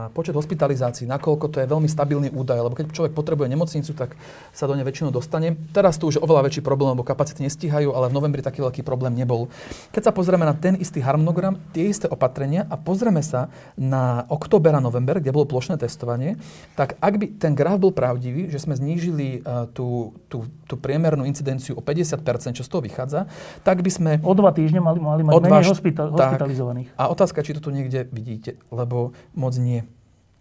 [0.10, 4.18] počet hospitalizácií, nakoľko to je veľmi stabilný údaj, lebo keď človek potrebuje nemocnicu, tak
[4.50, 5.54] sa do nej väčšinou dostane.
[5.70, 9.14] Teraz tu už oveľa väčší problém, lebo kapacity nestíhajú, ale v novembri taký veľký problém
[9.14, 9.54] nebol.
[9.94, 14.74] Keď sa pozrieme na ten istý harmonogram, tie isté opatrenia a pozrieme sa na október
[14.74, 16.42] a november, kde bolo plošné testovanie,
[16.74, 21.22] tak ak by ten graf bol pravdivý, že sme znížili uh, tú, tú, tú priemernú
[21.30, 23.30] incidenciu o 50%, čo z toho vychádza,
[23.62, 26.90] tak by sme O dva týždne mali, mali mať menej hospita- hospitalizovaných.
[26.96, 29.84] A otázka, či to tu niekde vidíte, lebo moc nie.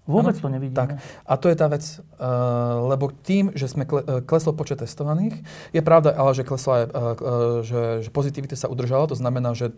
[0.03, 0.75] Vôbec Áno, to nevidíme.
[0.75, 0.99] Tak.
[1.23, 5.47] A to je tá vec, uh, lebo tým, že sme kle, uh, klesol počet testovaných,
[5.71, 7.17] je pravda, ale že klesla aj, uh,
[7.63, 9.71] že, že pozitivita sa udržala, to znamená, že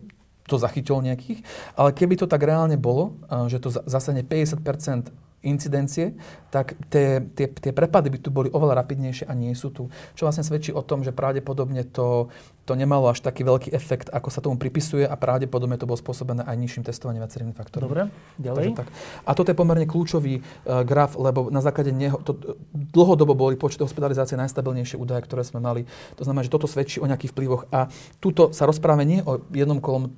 [0.49, 1.45] to zachytilo nejakých,
[1.77, 3.17] ale keby to tak reálne bolo,
[3.49, 5.09] že to za- zasahne 50%
[5.45, 6.17] incidencie,
[6.49, 9.91] tak tie, tie, tie prepady by tu boli oveľa rapidnejšie a nie sú tu.
[10.15, 12.31] Čo vlastne svedčí o tom, že pravdepodobne to,
[12.63, 16.47] to nemalo až taký veľký efekt, ako sa tomu pripisuje a pravdepodobne to bolo spôsobené
[16.47, 17.91] aj nižším testovaním viacerými faktormi.
[17.91, 18.03] Dobre,
[18.39, 18.65] ďalej.
[18.71, 18.89] Takže tak.
[19.27, 22.39] A toto je pomerne kľúčový uh, graf, lebo na základe neho, to,
[22.73, 25.85] dlhodobo boli počet hospitalizácie najstabilnejšie údaje, ktoré sme mali.
[26.17, 27.67] To znamená, že toto svedčí o nejakých vplyvoch.
[27.75, 27.91] A
[28.23, 30.15] tuto sa rozprávame nie o jednom kolom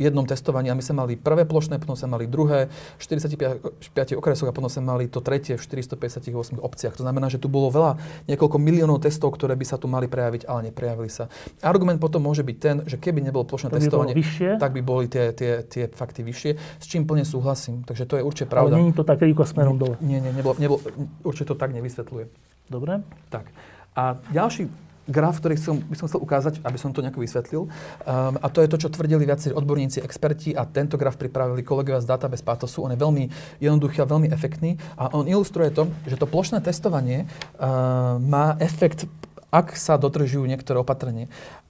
[0.00, 4.48] jednom testovaní a my sme mali prvé plošné, potom sme mali druhé v 45 okresoch
[4.48, 6.96] a potom sme mali to tretie v 458 obciach.
[6.96, 10.48] To znamená, že tu bolo veľa, niekoľko miliónov testov, ktoré by sa tu mali prejaviť,
[10.48, 11.28] ale neprejavili sa.
[11.60, 14.56] Argument potom môže byť ten, že keby nebolo plošné To by testovanie, vyššie.
[14.56, 17.84] tak by boli tie, tie, tie fakty vyššie, s čím plne súhlasím.
[17.84, 18.74] Takže to je určite Ale pravda.
[18.80, 20.00] není to tak rýchlo smerom dole.
[20.00, 20.80] Nie, nie, nebolo, nebolo,
[21.22, 22.24] určite to tak nevysvetľuje.
[22.70, 23.04] Dobre?
[23.28, 23.50] Tak.
[23.98, 24.70] A ďalší
[25.08, 28.60] graf, ktorý som, by som chcel ukázať, aby som to nejako vysvetlil, um, a to
[28.60, 32.84] je to, čo tvrdili viacerí odborníci, experti a tento graf pripravili kolegovia z Database Patosu.
[32.84, 33.24] On je veľmi
[33.62, 39.08] jednoduchý a veľmi efektný a on ilustruje to, že to plošné testovanie uh, má efekt
[39.50, 41.26] ak sa dodržujú niektoré opatrenie.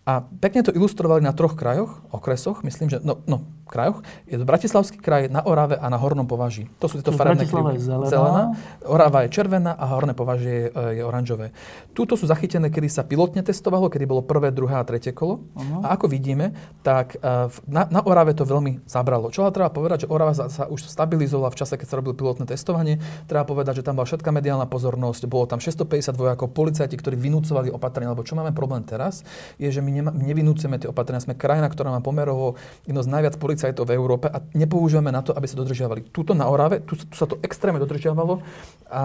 [0.08, 4.02] A pekne to ilustrovali na troch krajoch, okresoch, myslím, že, no, no krajoch.
[4.26, 6.66] Je to Bratislavský kraj na Orave a na Hornom považí.
[6.82, 7.78] To sú tieto Čiže farebné krivky.
[7.78, 8.10] zelená.
[8.10, 8.44] zelená.
[8.82, 11.54] Orava je červená a Horné považie je, je oranžové.
[11.94, 15.46] Túto sú zachytené, kedy sa pilotne testovalo, kedy bolo prvé, druhé a tretie kolo.
[15.54, 15.86] Áno.
[15.86, 19.30] A ako vidíme, tak v- na, na Orave to veľmi zabralo.
[19.30, 22.18] Čo ale treba povedať, že Orava sa, sa už stabilizovala v čase, keď sa robilo
[22.18, 22.98] pilotné testovanie.
[23.30, 27.69] Treba povedať, že tam bola všetká mediálna pozornosť, bolo tam 650 vojakov, policajti, ktorí vynúcovali
[27.72, 29.22] opatrenia, lebo čo máme problém teraz,
[29.56, 31.24] je, že my nema, nevinúceme tie opatrenia.
[31.24, 35.32] Sme krajina, ktorá má pomerovo jedno z najviac policajtov v Európe a nepoužívame na to,
[35.32, 36.12] aby sa dodržiavali.
[36.12, 38.42] Tuto na Orave, tu, tu sa to extrémne dodržiavalo
[38.90, 39.02] a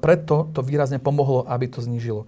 [0.00, 2.26] preto to výrazne pomohlo, aby to znížilo.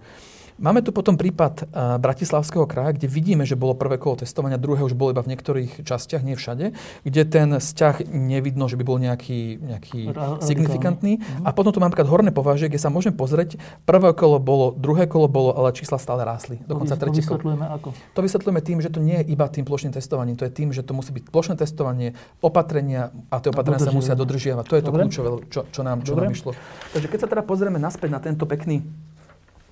[0.59, 4.83] Máme tu potom prípad uh, Bratislavského kraja, kde vidíme, že bolo prvé kolo testovania, druhé
[4.83, 6.75] už bolo iba v niektorých častiach, nie všade,
[7.07, 10.11] kde ten vzťah nevidno, že by bol nejaký, nejaký
[10.43, 11.23] signifikantný.
[11.47, 13.55] A potom tu máme napríklad horné považie, kde sa môžem pozrieť,
[13.87, 16.59] prvé kolo bolo, druhé kolo bolo, ale čísla stále rástli.
[16.67, 17.55] Dokonca to, tretie kolo.
[17.55, 17.95] ako.
[17.95, 20.83] To vysvetľujeme tým, že to nie je iba tým plošným testovaním, to je tým, že
[20.83, 24.67] to musí byť plošné testovanie, opatrenia a tie opatrenia sa musia dodržiavať.
[24.67, 25.01] To je to Dobre.
[25.07, 26.27] kľúčové, čo, čo, nám, čo Dobre.
[26.27, 26.51] nám išlo.
[26.91, 28.83] Takže keď sa teda pozrieme naspäť na tento pekný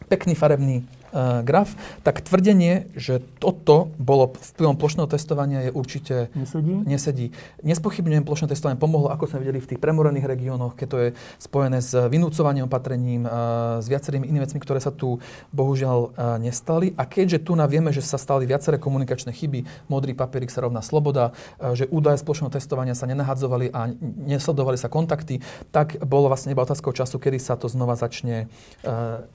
[0.07, 0.87] pekný farebný
[1.17, 1.73] uh, graf,
[2.05, 6.15] tak tvrdenie, že toto bolo vplyvom plošného testovania je určite...
[6.37, 6.73] Nesedí?
[6.85, 7.27] Nesedí.
[7.65, 11.09] Nespochybňujem, plošné testovanie pomohlo, ako sme videli v tých premorených regiónoch, keď to je
[11.41, 15.17] spojené s vynúcovaním opatrením, uh, s viacerými inými vecmi, ktoré sa tu
[15.49, 16.93] bohužiaľ uh, nestali.
[16.93, 21.33] A keďže tu vieme, že sa stali viaceré komunikačné chyby, modrý papierik sa rovná sloboda,
[21.57, 23.89] uh, že údaje z plošného testovania sa nenahadzovali a
[24.29, 25.41] nesledovali sa kontakty,
[25.73, 28.51] tak bolo vlastne iba otázkou času, kedy sa to znova začne,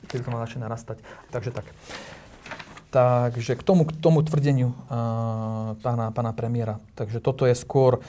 [0.07, 1.01] kedy to začne narastať.
[1.33, 1.72] Takže tak.
[2.93, 6.77] Takže k tomu, k tomu tvrdeniu uh, pána, pána premiéra.
[6.93, 8.05] Takže toto je skôr,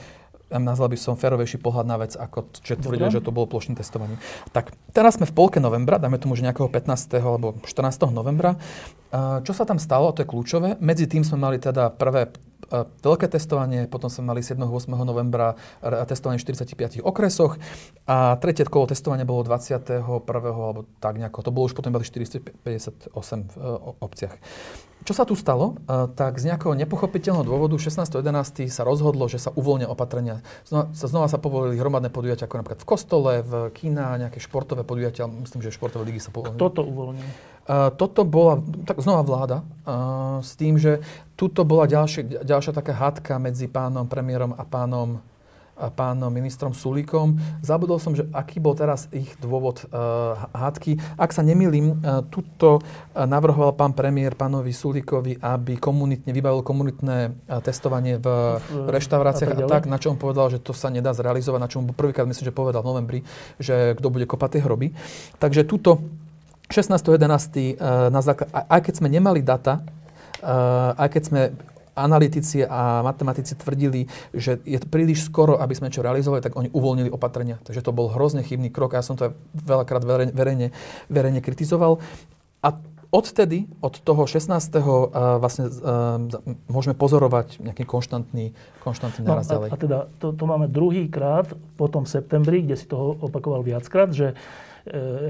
[0.62, 4.20] nazval by som férovejší pohľad na vec, ako že tvrdil, že to bolo plošné testovanie.
[4.54, 7.18] Tak teraz sme v polke novembra, dáme tomu už nejakého 15.
[7.18, 8.14] alebo 14.
[8.14, 8.54] novembra.
[9.14, 10.78] Čo sa tam stalo, to je kľúčové.
[10.82, 12.34] Medzi tým sme mali teda prvé
[12.80, 14.56] veľké testovanie, potom sme mali 7.
[14.58, 14.90] 8.
[15.04, 15.54] novembra
[16.08, 17.60] testovanie v 45 okresoch
[18.08, 20.00] a tretie kolo testovania bolo 21.
[20.02, 21.44] alebo tak nejako.
[21.44, 23.68] To bolo už potom iba 458 v e,
[24.00, 24.34] obciach.
[25.04, 25.76] Čo sa tu stalo?
[25.84, 28.72] E, tak z nejakého nepochopiteľného dôvodu 16.11.
[28.72, 30.40] sa rozhodlo, že sa uvoľnia opatrenia.
[30.64, 35.28] Znova znova sa povolili hromadné podujatia, ako napríklad v kostole, v kína, nejaké športové podujatia,
[35.28, 36.56] myslím, že športové ligy sa povolili.
[36.56, 37.28] Kto to uvoľnil?
[37.64, 41.00] Uh, toto bola tak znova vláda uh, s tým, že
[41.36, 45.20] tuto bola ďalšia, ďalšia taká hádka medzi pánom premiérom a pánom
[45.94, 47.34] pánom ministrom Sulíkom.
[47.60, 50.98] Zabudol som, že aký bol teraz ich dôvod uh, hádky.
[51.18, 57.34] Ak sa nemýlim, uh, tuto uh, navrhoval pán premiér pánovi Sulíkovi, aby komunitne, vybavil komunitné
[57.66, 61.60] testovanie v, reštauráciách a, a tak, na čo on povedal, že to sa nedá zrealizovať,
[61.60, 63.20] na čo mu prvýkrát myslím, že povedal v novembri,
[63.58, 64.94] že kto bude kopať tie hroby.
[65.42, 66.02] Takže tuto
[66.70, 67.76] 16.11.
[67.76, 69.82] Uh, na základ, aj keď sme nemali data,
[70.98, 71.40] aj keď sme
[71.94, 76.68] analytici a matematici tvrdili, že je to príliš skoro, aby sme čo realizovali, tak oni
[76.74, 77.62] uvoľnili opatrenia.
[77.62, 80.02] Takže to bol hrozne chybný krok a ja som to veľakrát
[80.34, 80.74] verejne,
[81.08, 82.02] verejne kritizoval.
[82.60, 82.68] A
[83.14, 84.50] odtedy, od toho 16.
[84.50, 86.18] Uh, vlastne uh,
[86.66, 88.50] môžeme pozorovať nejaký konštantný,
[88.82, 89.68] konštantný no, naraz ďalej.
[89.70, 91.46] A, a teda to, to máme druhý krát
[91.78, 94.34] potom v septembri, kde si toho opakoval viackrát, že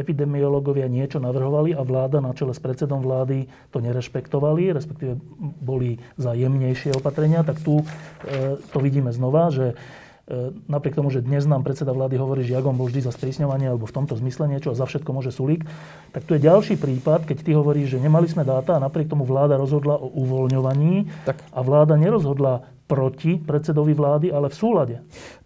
[0.02, 5.14] epidemiológovia niečo navrhovali a vláda na čele s predsedom vlády to nerešpektovali, respektíve
[5.62, 7.84] boli za jemnejšie opatrenia, tak tu e,
[8.58, 9.78] to vidíme znova, že
[10.26, 13.70] e, napriek tomu, že dnes nám predseda vlády hovorí, že Jagom bol vždy za sprísňovanie
[13.70, 15.62] alebo v tomto zmysle niečo a za všetko môže Sulík,
[16.10, 19.22] tak tu je ďalší prípad, keď ty hovoríš, že nemali sme dáta a napriek tomu
[19.22, 21.38] vláda rozhodla o uvoľňovaní tak.
[21.54, 24.96] a vláda nerozhodla proti predsedovi vlády, ale v súlade.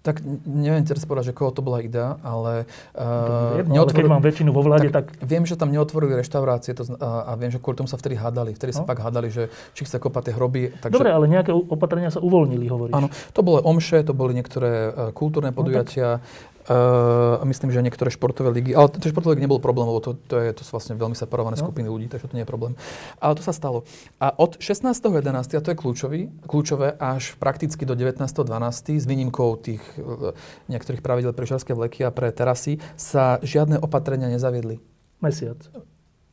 [0.02, 2.66] Tak neviem teraz povedať, že koho to bola idea, ale...
[2.98, 5.22] Uh, jedno, ale keď mám väčšinu vo vláde, tak, tak...
[5.22, 8.58] Viem, že tam neotvorili reštaurácie to, a, a viem, že kvôli tomu sa vtedy hádali.
[8.58, 8.82] Vtedy no?
[8.82, 10.62] sa pak hádali, že či chce kopať tie hroby.
[10.82, 10.94] Takže...
[10.94, 12.94] Dobre, ale nejaké opatrenia sa uvoľnili, hovoríš.
[12.98, 16.18] Áno, to bolo omše, to boli niektoré uh, kultúrne podujatia.
[16.18, 20.04] No, tak Uh, myslím, že niektoré športové ligy, ale tie športové ligy nebolo problém, lebo
[20.04, 21.64] to, to, je, to sú vlastne veľmi separované no.
[21.64, 22.76] skupiny ľudí, takže to nie je problém.
[23.24, 23.88] Ale to sa stalo.
[24.20, 28.98] A od 16.11., a to je kľúčový, kľúčové, až prakticky do 19.12.
[28.98, 30.36] s výnimkou tých uh,
[30.68, 34.82] niektorých pravidel pre žarské vleky a pre terasy, sa žiadne opatrenia nezaviedli.
[35.22, 35.58] Mesiac.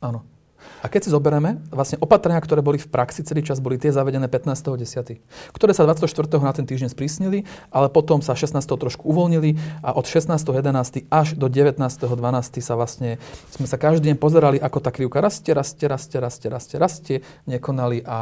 [0.03, 0.34] Áno.
[0.83, 4.29] A keď si zoberieme, vlastne opatrenia, ktoré boli v praxi celý čas, boli tie zavedené
[4.29, 5.17] 15.10.,
[5.55, 6.05] ktoré sa 24.
[6.41, 8.61] na ten týždeň sprísnili, ale potom sa 16.
[8.61, 11.09] trošku uvoľnili a od 16.11.
[11.09, 12.61] až do 19.12.
[12.61, 13.17] sa vlastne,
[13.49, 17.17] sme sa každý deň pozerali, ako tá krivka rastie, rastie, rastie, rastie, rastie, rastie,
[17.49, 18.19] nekonali a,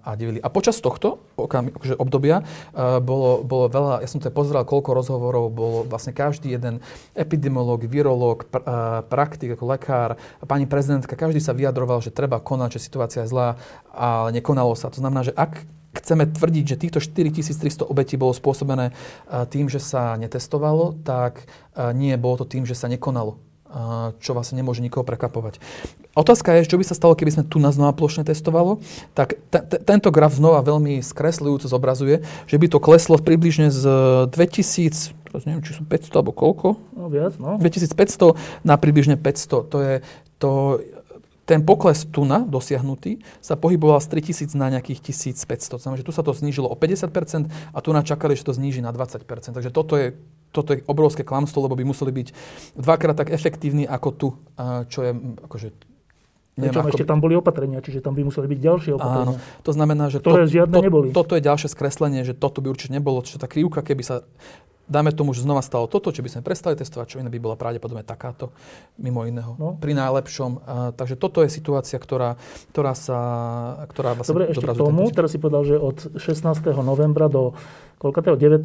[0.00, 0.40] a divili.
[0.40, 5.54] A počas tohto akože obdobia uh, bolo, bolo veľa, ja som to pozeral, koľko rozhovorov,
[5.54, 6.82] bolo vlastne každý jeden
[7.14, 10.10] epidemiológ, virológ, uh, praktik, ako lekár,
[10.44, 13.54] pani prezidentka, každý sa vyjadroval že treba konať, že situácia je zlá,
[13.94, 14.90] ale nekonalo sa.
[14.90, 15.62] To znamená, že ak
[15.94, 21.94] chceme tvrdiť, že týchto 4300 obetí bolo spôsobené eh, tým, že sa netestovalo, tak eh,
[21.94, 23.38] nie, bolo to tým, že sa nekonalo
[23.70, 25.62] eh, čo vlastne nemôže nikoho prekapovať.
[26.18, 28.82] Otázka je, čo by sa stalo, keby sme tu nás znova plošne testovalo.
[29.14, 33.86] Tak t- t- tento graf znova veľmi skresľujúco zobrazuje, že by to kleslo približne z
[34.26, 36.74] 2000, teraz neviem, či sú 500 alebo koľko.
[36.98, 37.54] No viac, no.
[37.62, 38.34] 2500
[38.66, 39.70] na približne 500.
[39.70, 39.94] To je,
[40.42, 40.50] to
[41.48, 45.72] ten pokles tuna dosiahnutý sa pohyboval z 3000 na nejakých 1500.
[45.72, 48.84] To znamená, že tu sa to znížilo o 50% a tu čakali, že to zníži
[48.84, 49.24] na 20%.
[49.56, 50.12] Takže toto je,
[50.52, 52.28] toto je obrovské klamstvo, lebo by museli byť
[52.76, 54.28] dvakrát tak efektívni ako tu,
[54.92, 55.10] čo je
[55.48, 55.68] akože
[56.58, 56.90] Neviem, ako...
[56.90, 59.38] ešte tam boli opatrenia, čiže tam by museli byť ďalšie opatrenia.
[59.38, 61.14] Áno, to znamená, že to, žiadne to, neboli.
[61.14, 63.22] toto je ďalšie skreslenie, že toto by určite nebolo.
[63.22, 64.26] Čiže tá krivka, keby sa
[64.88, 67.54] dáme tomu, že znova stalo toto, či by sme prestali testovať, čo iné by bola
[67.60, 68.50] pravdepodobne takáto,
[68.96, 69.54] mimo iného.
[69.60, 69.76] No.
[69.76, 70.50] Pri najlepšom.
[70.58, 70.60] Uh,
[70.96, 72.40] takže toto je situácia, ktorá,
[72.72, 73.20] ktorá sa
[73.92, 76.64] ktorá vlastne Dobre, ešte k tomu, teraz si povedal, že od 16.
[76.80, 77.52] novembra do
[77.98, 78.62] koľkatého 19.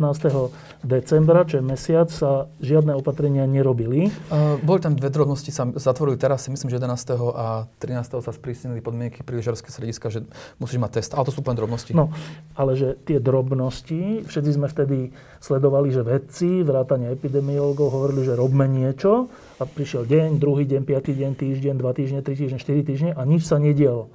[0.86, 4.14] decembra, čo je mesiac, sa žiadne opatrenia nerobili.
[4.30, 7.18] Uh, boli tam dve drobnosti, sa zatvorili teraz, si myslím, že 11.
[7.34, 8.22] a 13.
[8.22, 10.30] sa sprísnili podmienky pri lyžiarskej srediska, že
[10.62, 11.12] musíš mať test.
[11.18, 11.98] Ale to sú len drobnosti.
[11.98, 12.14] No,
[12.54, 15.10] ale že tie drobnosti, všetci sme vtedy
[15.42, 21.18] sledovali, že vedci, vrátane epidemiologov hovorili, že robme niečo a prišiel deň, druhý deň, piatý
[21.18, 24.14] deň, týždeň, dva týždne, tri týždne, štyri týždne a nič sa nedialo.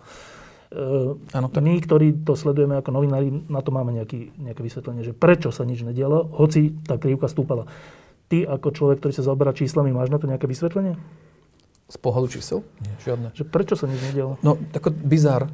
[1.32, 1.64] Ano, tak...
[1.64, 5.64] My, ktorí to sledujeme ako novinári, na to máme nejaký, nejaké vysvetlenie, že prečo sa
[5.64, 7.64] nič nedialo, hoci tá krivka stúpala.
[8.28, 11.00] Ty ako človek, ktorý sa zaoberá číslami, máš na to nejaké vysvetlenie?
[11.88, 12.60] Z pohľadu čísel?
[12.84, 13.28] Nie, žiadne.
[13.32, 14.36] Že prečo sa nič nedialo?
[14.44, 15.48] No, ako bizar.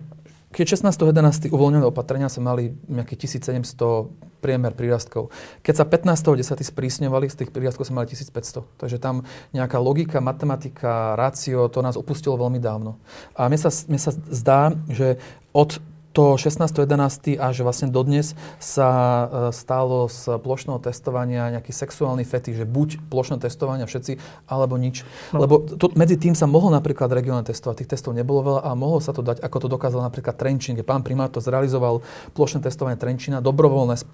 [0.54, 1.50] Keď 16.11.
[1.50, 5.34] uvoľnené opatrenia sa mali nejakých 1700 priemer prírastkov.
[5.66, 6.62] Keď sa 15.10.
[6.62, 8.62] sprísňovali, z tých prírastkov sa mali 1500.
[8.78, 13.02] Takže tam nejaká logika, matematika, rácio, to nás opustilo veľmi dávno.
[13.34, 15.18] A mne sa, mne sa zdá, že
[15.50, 15.82] od
[16.14, 17.42] to 16.11.
[17.42, 23.42] až vlastne dodnes sa e, stalo z plošného testovania nejaký sexuálny fety, že buď plošné
[23.42, 25.02] testovania všetci, alebo nič.
[25.34, 25.42] No.
[25.42, 27.82] Lebo to, medzi tým sa mohlo napríklad regionálne testovať.
[27.82, 30.86] Tých testov nebolo veľa a mohlo sa to dať, ako to dokázal napríklad Trenčín, kde
[30.86, 32.06] pán primátor zrealizoval
[32.38, 34.04] plošné testovanie Trenčína, dobrovoľné, e,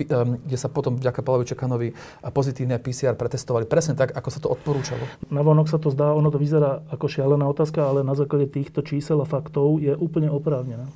[0.40, 1.88] kde sa potom vďaka Pavlovi Čekanovi
[2.32, 3.68] pozitívne PCR pretestovali.
[3.68, 5.04] Presne tak, ako sa to odporúčalo.
[5.28, 8.80] Na vonok sa to zdá, ono to vyzerá ako šialená otázka, ale na základe týchto
[8.80, 10.88] čísel a faktov je úplne oprávnená.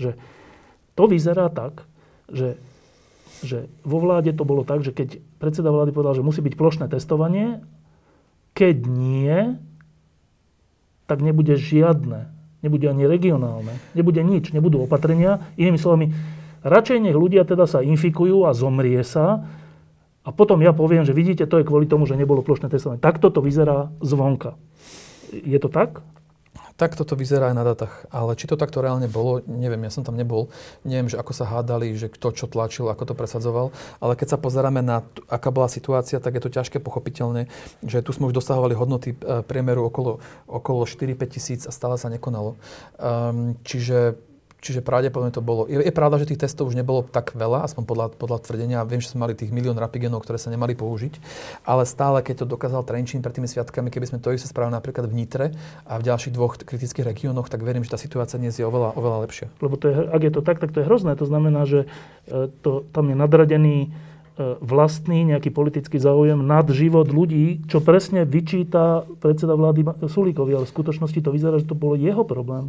[0.00, 0.16] Že
[0.96, 1.84] to vyzerá tak,
[2.32, 2.56] že,
[3.44, 6.86] že vo vláde to bolo tak, že keď predseda vlády povedal, že musí byť plošné
[6.90, 7.62] testovanie,
[8.56, 9.60] keď nie,
[11.04, 12.32] tak nebude žiadne.
[12.64, 13.78] Nebude ani regionálne.
[13.92, 14.50] Nebude nič.
[14.50, 15.44] Nebudú opatrenia.
[15.60, 16.10] Inými slovami,
[16.64, 19.46] radšej nech ľudia teda sa infikujú a zomrie sa,
[20.26, 22.98] a potom ja poviem, že vidíte, to je kvôli tomu, že nebolo plošné testovanie.
[22.98, 24.58] Takto to vyzerá zvonka.
[25.30, 26.02] Je to tak?
[26.76, 27.94] Tak toto vyzerá aj na datách.
[28.12, 30.52] Ale či to takto reálne bolo, neviem, ja som tam nebol.
[30.84, 33.72] Neviem, že ako sa hádali, že kto čo tlačil, ako to presadzoval.
[33.96, 35.00] Ale keď sa pozeráme na,
[35.32, 37.48] aká bola situácia, tak je to ťažké pochopiteľne,
[37.80, 42.12] že tu sme už dosahovali hodnoty e, priemeru okolo, okolo 4-5 tisíc a stále sa
[42.12, 42.60] nekonalo.
[43.00, 44.20] Um, čiže
[44.66, 45.70] Čiže pravdepodobne to bolo.
[45.70, 48.82] Je, je pravda, že tých testov už nebolo tak veľa, aspoň podľa, podľa tvrdenia.
[48.82, 51.22] Viem, že sme mali tých milión rapigenov, ktoré sa nemali použiť.
[51.62, 55.06] Ale stále, keď to dokázal Trenčín pred tými sviatkami, keby sme to isté spravili napríklad
[55.06, 55.46] v Nitre
[55.86, 59.22] a v ďalších dvoch kritických regiónoch, tak verím, že tá situácia dnes je oveľa, oveľa
[59.22, 59.46] lepšia.
[59.62, 61.14] Lebo to je, ak je to tak, tak to je hrozné.
[61.14, 61.86] To znamená, že
[62.26, 63.94] e, to, tam je nadradený
[64.60, 70.74] vlastný nejaký politický záujem nad život ľudí, čo presne vyčíta predseda vlády Sulíkovi, ale v
[70.76, 72.68] skutočnosti to vyzerá, že to bolo jeho problém.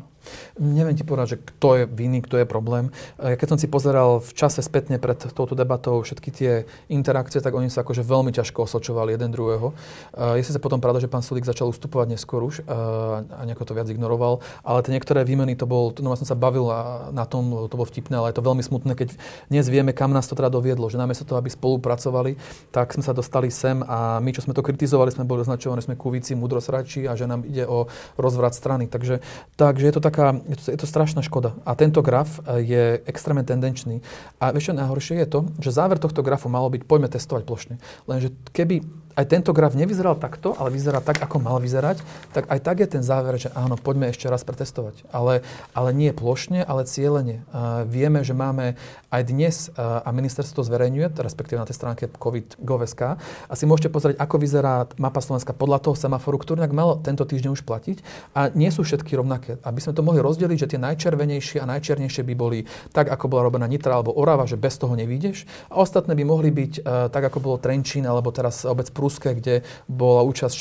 [0.55, 2.91] Neviem ti povedať, že kto je vinný, kto je problém.
[3.19, 6.51] E, keď som si pozeral v čase spätne pred touto debatou všetky tie
[6.87, 9.75] interakcie, tak oni sa akože veľmi ťažko osočovali jeden druhého.
[10.15, 13.75] E, je sa potom pravda, že pán Sulík začal ustupovať neskôr už a nejako to
[13.75, 16.71] viac ignoroval, ale tie niektoré výmeny, to bol, no som sa bavil
[17.11, 19.19] na tom, to bolo vtipné, ale je to veľmi smutné, keď
[19.51, 22.37] dnes vieme, kam nás to teda doviedlo, že namiesto toho, aby spolupracovali,
[22.69, 25.97] tak sme sa dostali sem a my, čo sme to kritizovali, sme boli označovaní, sme
[25.97, 27.89] kuvíci, mudrosrači a že nám ide o
[28.21, 28.85] rozvrat strany.
[28.85, 29.25] Takže,
[29.57, 31.57] takže je, to taká, je to, je to strašná škoda.
[31.65, 34.05] A tento graf e, je extrémne tendenčný.
[34.37, 37.75] A ešte najhoršie je to, že záver tohto grafu malo byť, poďme testovať plošne.
[38.05, 42.05] Lenže keby aj tento graf nevyzeral takto, ale vyzerá tak, ako mal vyzerať,
[42.37, 45.09] tak aj tak je ten záver, že áno, poďme ešte raz pretestovať.
[45.09, 45.41] Ale,
[45.73, 47.41] ale nie plošne, ale cieľene.
[47.49, 48.77] Uh, vieme, že máme
[49.09, 53.17] aj dnes, uh, a ministerstvo zverejňuje, respektíve na tej stránke COVID.gov.sk,
[53.49, 57.25] a si môžete pozrieť, ako vyzerá mapa Slovenska podľa toho semaforu, ktorý tak mal tento
[57.25, 58.05] týždeň už platiť.
[58.37, 59.57] A nie sú všetky rovnaké.
[59.65, 63.49] Aby sme to mohli rozdeliť, že tie najčervenejšie a najčiernejšie by boli tak, ako bola
[63.49, 65.49] robená Nitra alebo Orava, že bez toho nevídeš.
[65.73, 69.31] A ostatné by mohli byť uh, tak, ako bolo Trenčín alebo teraz obec Prús Ruske,
[69.39, 70.53] kde bola účasť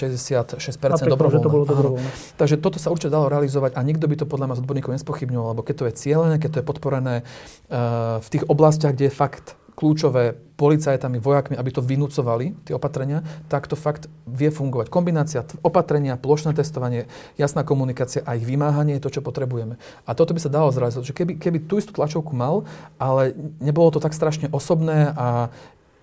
[0.62, 0.62] 66%
[1.10, 1.42] dobrovoľná.
[1.42, 2.10] To bolo dobrovoľné.
[2.38, 5.58] Takže toto sa určite dalo realizovať a nikto by to podľa mňa z odborníkov nespochybňoval,
[5.58, 9.14] lebo keď to je cieľené, keď to je podporené uh, v tých oblastiach, kde je
[9.14, 13.20] fakt kľúčové policajtami, vojakmi, aby to vynúcovali, tie opatrenia,
[13.52, 14.88] tak to fakt vie fungovať.
[14.88, 17.04] Kombinácia opatrenia, plošné testovanie,
[17.36, 19.76] jasná komunikácia a ich vymáhanie je to, čo potrebujeme.
[20.08, 21.12] A toto by sa dalo zrealizovať.
[21.12, 22.64] Keby, keby tú istú tlačovku mal,
[22.96, 25.52] ale nebolo to tak strašne osobné a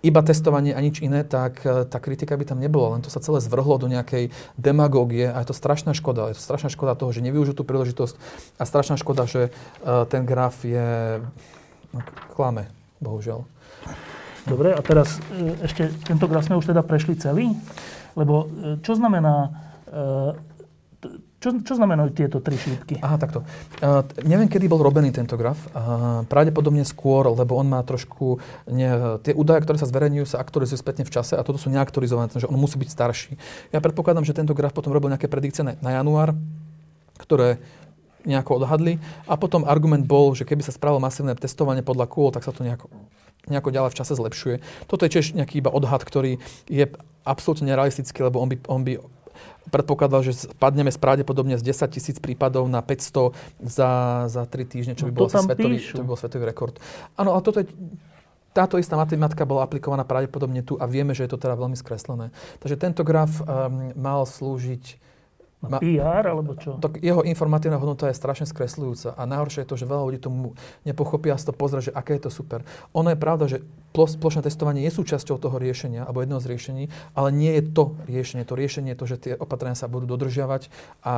[0.04, 3.00] iba testovanie a nič iné, tak e, tá kritika by tam nebola.
[3.00, 6.28] Len to sa celé zvrhlo do nejakej demagógie a je to strašná škoda.
[6.30, 8.20] Je to strašná škoda toho, že nevyužijú tú príležitosť
[8.60, 11.24] a strašná škoda, že uh, ten graf je
[11.96, 12.00] no,
[12.36, 12.68] klame,
[13.00, 13.48] bohužiaľ.
[14.44, 17.56] Dobre, a teraz e, ešte tento graf sme už teda prešli celý,
[18.20, 18.52] lebo
[18.84, 19.56] čo znamená
[21.44, 23.04] čo, čo znamenajú tieto tri šípky?
[23.04, 23.44] Aha, takto.
[23.84, 25.60] Uh, neviem, kedy bol robený tento graf.
[25.76, 28.40] Uh, pravdepodobne skôr, lebo on má trošku...
[28.72, 32.32] Nie, tie údaje, ktoré sa zverejňujú, sa aktualizujú spätne v čase a toto sú neaktualizované,
[32.32, 33.32] takže on musí byť starší.
[33.76, 36.32] Ja predpokladám, že tento graf potom robil nejaké predikcie na, na január,
[37.20, 37.60] ktoré
[38.24, 39.04] nejako odhadli.
[39.28, 42.64] A potom argument bol, že keby sa spravilo masívne testovanie podľa kôl, tak sa to
[42.64, 42.88] nejako,
[43.52, 44.56] nejako ďalej v čase zlepšuje.
[44.88, 46.40] Toto je tiež nejaký iba odhad, ktorý
[46.72, 46.88] je
[47.28, 48.94] absolútne nerealistický, lebo on by, on by
[49.70, 53.90] predpokladal, že spadneme pravdepodobne z 10 tisíc prípadov na 500 za,
[54.30, 56.78] za 3 týždne, čo by no bol svetový, čo by bol svetový rekord.
[57.18, 57.68] Áno, ale toto je
[58.54, 62.30] táto istá matematika bola aplikovaná pravdepodobne tu a vieme, že je to teda veľmi skreslené.
[62.62, 65.02] Takže tento graf um, mal slúžiť
[65.70, 66.78] na PR alebo čo?
[66.80, 69.16] Tak jeho informatívna hodnota je strašne skresľujúca.
[69.16, 70.54] A najhoršie je to, že veľa ľudí tomu
[70.84, 72.64] nepochopia a to pozrie, že aké je to super.
[72.92, 73.58] Ono je pravda, že
[73.94, 76.84] plošné testovanie je súčasťou toho riešenia, alebo jedného z riešení,
[77.14, 78.44] ale nie je to riešenie.
[78.50, 80.74] To riešenie je to, že tie opatrenia sa budú dodržiavať
[81.06, 81.16] a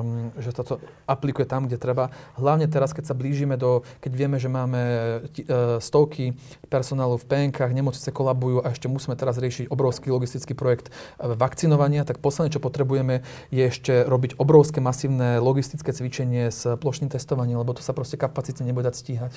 [0.00, 2.08] um, že sa to aplikuje tam, kde treba.
[2.40, 6.32] Hlavne teraz, keď sa blížime do, keď vieme, že máme uh, stovky
[6.72, 12.08] personálu v PNK, nemocnice kolabujú a ešte musíme teraz riešiť obrovský logistický projekt uh, vakcinovania,
[12.08, 13.20] tak posledné, čo potrebujeme,
[13.52, 18.64] je ešte robiť obrovské masívne logistické cvičenie s plošným testovaním, lebo to sa proste kapacitne
[18.64, 19.32] nebude dať stíhať.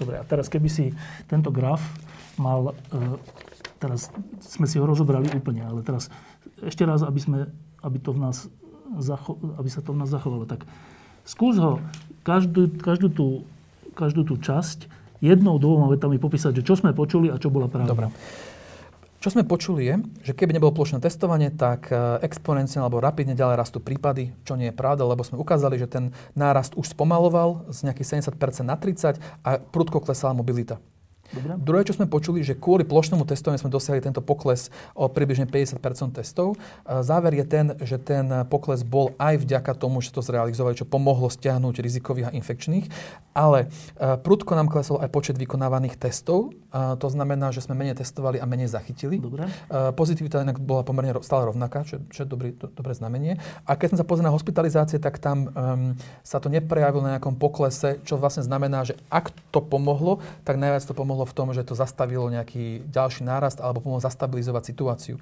[0.00, 0.96] Dobre, a teraz keby si
[1.28, 1.84] tento graf
[2.40, 3.20] mal, e,
[3.76, 4.08] teraz
[4.40, 6.08] sme si ho rozobrali úplne, ale teraz
[6.64, 7.38] ešte raz, aby, sme,
[7.84, 8.48] aby, to v nás,
[9.60, 10.64] aby sa to v nás zachovalo, tak
[11.28, 11.78] skús ho
[12.24, 13.26] každú, každú, tú,
[13.92, 14.88] každú tú časť
[15.22, 17.94] jednou, dvoma vetami popísať, že čo sme počuli a čo bola pravda.
[17.94, 18.08] Dobre.
[19.22, 19.94] Čo sme počuli je,
[20.26, 24.74] že keby nebolo plošné testovanie, tak e, exponenciálne alebo rapidne ďalej rastú prípady, čo nie
[24.74, 29.22] je pravda, lebo sme ukázali, že ten nárast už spomaloval z nejakých 70% na 30
[29.46, 30.82] a prudko klesala mobilita.
[31.32, 31.52] Dobre.
[31.56, 35.80] Druhé, čo sme počuli, že kvôli plošnému testovaniu sme dosiahli tento pokles o približne 50%
[36.20, 36.60] testov.
[36.84, 41.32] Záver je ten, že ten pokles bol aj vďaka tomu, že to zrealizovali, čo pomohlo
[41.32, 42.86] stiahnuť rizikových a infekčných.
[43.32, 46.52] Ale prudko nám klesol aj počet vykonávaných testov.
[46.72, 49.16] To znamená, že sme menej testovali a menej zachytili.
[49.16, 49.48] Dobre.
[49.96, 53.40] Pozitivita inak bola pomerne stále rovnaká, čo, čo je dobrý, to, dobré znamenie.
[53.64, 57.36] A keď sme sa pozreli na hospitalizácie, tak tam um, sa to neprejavilo na nejakom
[57.36, 61.48] poklese, čo vlastne znamená, že ak to pomohlo, tak najviac to pomohlo pomohlo v tom,
[61.54, 65.16] že to zastavilo nejaký ďalší nárast alebo pomohlo zastabilizovať situáciu.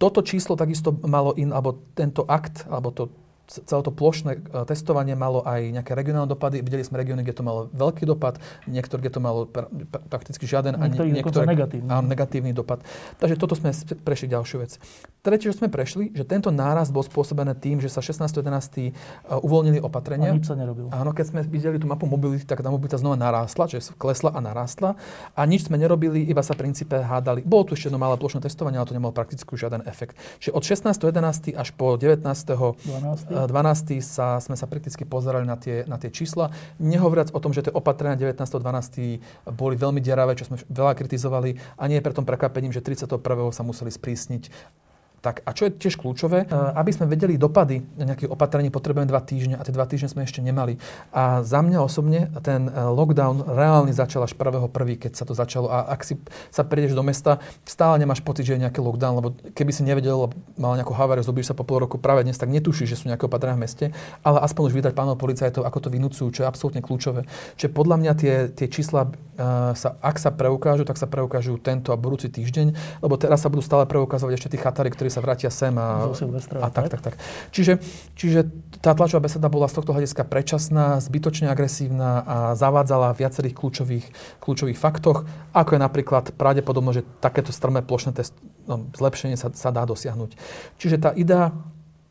[0.00, 3.12] Toto číslo takisto malo in, alebo tento akt, alebo to
[3.46, 6.60] celé to plošné e, testovanie malo aj nejaké regionálne dopady.
[6.60, 10.44] Videli sme regióny, kde to malo veľký dopad, niektoré, kde to malo pr- pr- prakticky
[10.44, 11.88] žiaden a niektoré negatívny.
[11.88, 12.82] A negatívny dopad.
[13.22, 13.70] Takže toto sme
[14.02, 14.78] prešli ďalšiu vec.
[15.22, 18.42] Tretie, čo sme prešli, že tento nárast bol spôsobený tým, že sa 16.11.
[18.42, 18.92] E,
[19.30, 20.34] uvoľnili opatrenia.
[20.34, 20.90] A nič sa nerobilo.
[20.90, 24.42] Áno, keď sme videli tú mapu mobility, tak tá mobilita znova narástla, že klesla a
[24.42, 24.98] narástla.
[25.38, 27.46] A nič sme nerobili, iba sa v princípe hádali.
[27.46, 30.18] Bolo tu ešte jedno malé plošné testovanie, ale to nemalo prakticky žiaden efekt.
[30.42, 31.54] Čiže od 16.11.
[31.54, 32.22] až po 19.
[32.26, 33.35] 12.
[33.44, 34.00] 12.
[34.00, 36.48] sa, sme sa prakticky pozerali na tie, na tie čísla.
[36.80, 39.52] Nehovoriac o tom, že tie opatrenia 19.12.
[39.52, 43.20] boli veľmi deravé, čo sme veľa kritizovali a nie je preto prekvapením, že 31.
[43.52, 44.48] sa museli sprísniť
[45.24, 49.18] tak a čo je tiež kľúčové, e, aby sme vedeli dopady nejakých opatrení, potrebujeme dva
[49.24, 50.78] týždne a tie dva týždne sme ešte nemali.
[51.10, 55.66] A za mňa osobne ten e, lockdown reálne začal až 1.1., keď sa to začalo.
[55.66, 56.14] A ak si
[56.54, 60.30] sa prídeš do mesta, stále nemáš pocit, že je nejaký lockdown, lebo keby si nevedel,
[60.54, 63.26] mal nejakú haváriu, zobíš sa po pol roku práve dnes, tak netušíš, že sú nejaké
[63.26, 63.84] opatrenia v meste,
[64.22, 67.26] ale aspoň už vydať pánov policajtov, ako to vynúcujú, čo je absolútne kľúčové.
[67.58, 71.90] Čiže podľa mňa tie, tie čísla, uh, sa, ak sa preukážu, tak sa preukážu tento
[71.90, 75.48] a budúci týždeň, lebo teraz sa budú stále preukazovať ešte tí chatári, ktorí sa vrátia
[75.48, 76.12] sem a,
[76.60, 77.14] a tak, tak, tak.
[77.56, 77.80] Čiže,
[78.12, 78.44] čiže
[78.84, 84.06] tá tlačová beseda bola z tohto hľadiska predčasná, zbytočne agresívna a zavádzala v viacerých kľúčových,
[84.44, 85.24] kľúčových faktoch,
[85.56, 88.36] ako je napríklad pravdepodobno, že takéto strmé plošné test,
[88.68, 90.36] no, zlepšenie sa, sa dá dosiahnuť.
[90.76, 91.56] Čiže tá idea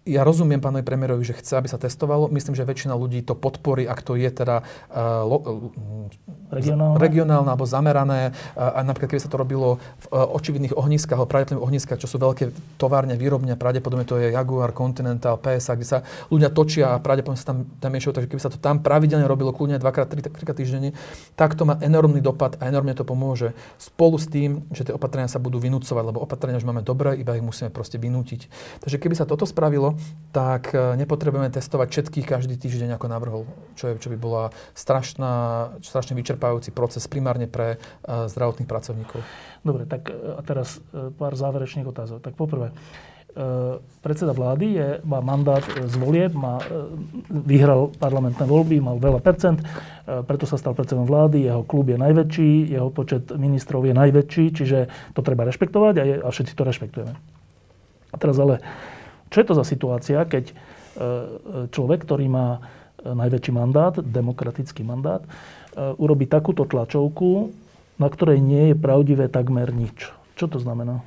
[0.06, 2.30] ja rozumiem pánovi premiérovi, že chce, aby sa testovalo.
[2.30, 7.02] Myslím, že väčšina ľudí to podporí, ak to je teda uh, lo, uh, regionálne.
[7.02, 8.38] regionálne alebo zamerané.
[8.54, 12.06] Uh, a napríklad, keby sa to robilo v uh, očividných ohniskách alebo pravdepodobných ohniskách, čo
[12.06, 16.00] sú veľké továrne, výrobne, pravdepodobne to je Jaguar, Continental, PSA, kde sa
[16.30, 18.14] ľudia točia a pravdepodobne sa tam, tam miešajú.
[18.22, 20.94] Takže keby sa to tam pravidelne robilo, kľudne dvakrát, tri, trikrát týždenne,
[21.34, 23.58] tak to má enormný dopad a enormne to pomôže.
[23.82, 27.34] Spolu s tým, že tie opatrenia sa budú vynúcovať, lebo opatrenia už máme dobré, iba
[27.34, 28.46] ich musíme proste vynútiť.
[28.86, 29.95] Takže keby sa toto spravilo,
[30.36, 33.42] tak e, nepotrebujeme testovať všetkých každý týždeň, ako navrhol,
[33.80, 34.44] čo, je, čo by bola
[34.76, 35.34] strašná,
[35.80, 39.24] strašne vyčerpávajúci proces primárne pre uh, zdravotných pracovníkov.
[39.64, 42.20] Dobre, tak e, a teraz pár záverečných otázok.
[42.20, 42.76] Tak poprvé,
[44.00, 46.64] predseda vlády je, má mandát z volieb, má,
[47.28, 49.60] vyhral parlamentné voľby, mal veľa percent,
[50.08, 54.80] preto sa stal predsedom vlády, jeho klub je najväčší, jeho počet ministrov je najväčší, čiže
[55.12, 57.14] to treba rešpektovať a, je, a všetci to rešpektujeme.
[58.12, 58.64] A teraz ale
[59.36, 60.54] čo je to za situácia, keď e,
[61.68, 62.64] človek, ktorý má
[63.04, 65.30] e, najväčší mandát, demokratický mandát, e,
[66.00, 67.52] urobí takúto tlačovku,
[68.00, 70.08] na ktorej nie je pravdivé takmer nič.
[70.40, 71.04] Čo to znamená?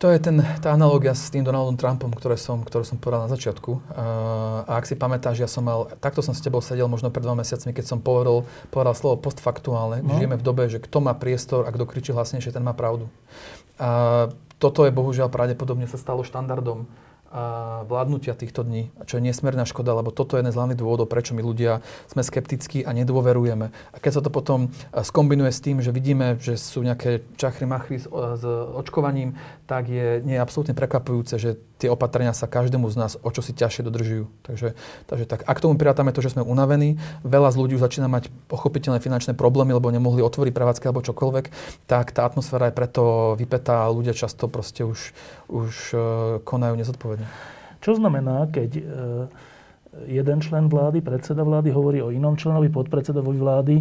[0.00, 3.30] To je ten, tá analogia s tým Donaldom Trumpom, ktoré som, ktorú som povedal na
[3.36, 3.70] začiatku.
[3.76, 7.20] Uh, a ak si pamätáš, ja som mal, takto som s tebou sedel možno pred
[7.20, 10.00] dvoma mesiacmi, keď som povedal, povedal slovo postfaktuálne.
[10.00, 10.16] No.
[10.16, 13.12] Žijeme v dobe, že kto má priestor a kto kričí hlasnejšie, ten má pravdu.
[13.76, 16.84] Uh, toto je bohužiaľ pravdepodobne sa stalo štandardom
[17.86, 21.30] vládnutia týchto dní, čo je nesmierna škoda, lebo toto je jeden z hlavných dôvodov, prečo
[21.38, 21.78] my ľudia
[22.10, 23.70] sme skeptickí a nedôverujeme.
[23.70, 28.02] A keď sa to potom skombinuje s tým, že vidíme, že sú nejaké čachry machry
[28.02, 29.38] s, s očkovaním,
[29.70, 33.40] tak je, nie je absolútne prekvapujúce, že tie opatrenia sa každému z nás o čo
[33.40, 34.28] si ťažšie dodržujú.
[34.44, 34.76] Takže,
[35.08, 35.46] takže tak.
[35.48, 39.00] A k tomu prirátame to, že sme unavení, veľa z ľudí už začína mať pochopiteľné
[39.00, 41.46] finančné problémy, lebo nemohli otvoriť prevádzky alebo čokoľvek,
[41.88, 43.02] tak tá atmosféra je preto
[43.40, 45.16] vypetá a ľudia často proste už,
[45.48, 46.00] už uh,
[46.44, 47.19] konajú nezodpovedne.
[47.80, 48.84] Čo znamená, keď uh,
[50.06, 53.76] jeden člen vlády, predseda vlády, hovorí o inom členovi, podpredsedovi vlády,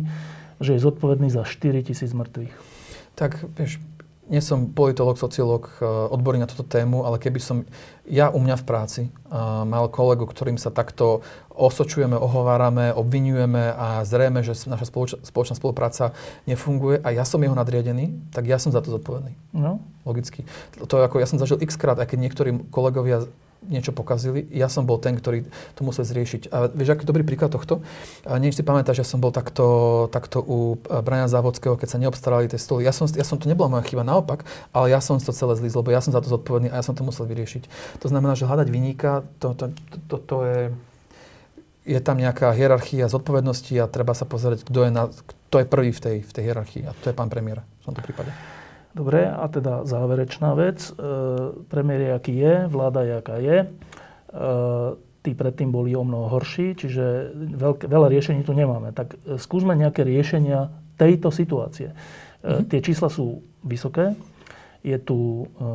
[0.59, 2.53] že je zodpovedný za 4 tisíc mŕtvych?
[3.15, 3.83] Tak, vieš,
[4.29, 7.65] nie som politolog, sociológ, eh, odborný na túto tému, ale keby som
[8.09, 11.21] ja u mňa v práci uh, mal kolegu, ktorým sa takto
[11.53, 16.17] osočujeme, ohovárame, obvinujeme a zrejme, že naša spoloč- spoločná spolupráca
[16.49, 19.37] nefunguje a ja som jeho nadriadený, tak ja som za to zodpovedný.
[19.53, 19.77] No.
[20.09, 20.41] Logicky.
[20.81, 23.29] To je ako, ja som zažil x krát, aj keď niektorí kolegovia
[23.67, 24.47] niečo pokazili.
[24.55, 25.43] Ja som bol ten, ktorý
[25.75, 26.47] to musel zriešiť.
[26.53, 27.83] A vieš, aký dobrý príklad tohto?
[28.23, 32.47] A nie, si pamätáš, že som bol takto, takto u Brania Závodského, keď sa neobstarali
[32.47, 32.87] tie stoly.
[32.87, 35.67] Ja som, ja som to nebola moja chyba, naopak, ale ja som to celé zlý,
[35.75, 37.67] lebo ja som za to zodpovedný a ja som to musel vyriešiť.
[37.99, 40.61] To znamená, že hľadať vyníka, to, to, to, to, to je
[41.89, 45.89] je tam nejaká hierarchia zodpovednosti a treba sa pozrieť, kto je, na, kto je prvý
[45.89, 46.83] v tej, v tej hierarchii.
[46.85, 48.29] A to je pán premiér v tomto prípade.
[48.89, 50.81] Dobre, a teda záverečná vec.
[50.81, 50.91] E,
[51.69, 53.57] premiér je, aký je, vláda je, aká je.
[53.61, 53.67] E,
[55.21, 58.89] tí predtým boli o mnoho horší, čiže veľké, veľa riešení tu nemáme.
[58.89, 61.93] Tak e, skúsme nejaké riešenia tejto situácie.
[61.93, 62.65] E, mm-hmm.
[62.65, 64.17] Tie čísla sú vysoké.
[64.81, 65.65] Je tu e,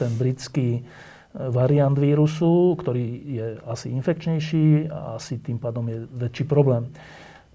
[0.00, 0.82] ten britský e,
[1.52, 6.88] variant vírusu, ktorý je asi infekčnejší a asi tým pádom je väčší problém.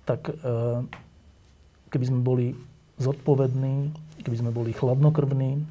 [0.06, 0.34] Tak e,
[1.90, 2.48] keby sme boli
[3.02, 5.64] zodpovední, keby sme boli chladnokrvní,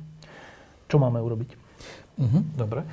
[0.89, 1.51] čo máme urobiť?
[2.17, 2.89] Mhm, dobre.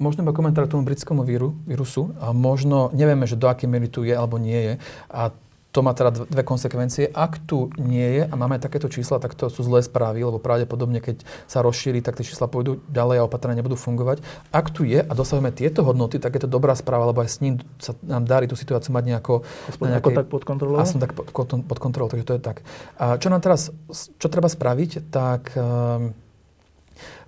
[0.00, 2.16] Možno iba komentár tomu britskému víru, vírusu.
[2.18, 4.74] A možno, nevieme, že do akej miery tu je alebo nie je.
[5.12, 5.36] A
[5.72, 7.08] to má teda dve konsekvencie.
[7.08, 11.00] Ak tu nie je a máme takéto čísla, tak to sú zlé správy, lebo pravdepodobne,
[11.00, 14.20] keď sa rozšíri, tak tie čísla pôjdu ďalej a opatrenia nebudú fungovať.
[14.52, 17.40] Ak tu je a dosahujeme tieto hodnoty, tak je to dobrá správa, lebo aj s
[17.40, 19.34] ním sa nám darí tú situáciu mať nejako...
[19.72, 20.76] Aspoň nejakej, tak pod kontrolou?
[20.76, 21.28] Aspoň tak pod,
[21.64, 22.60] pod kontrolou, takže to je tak.
[23.00, 23.72] A čo nám teraz,
[24.20, 25.56] čo treba spraviť, tak...
[25.56, 26.12] Um,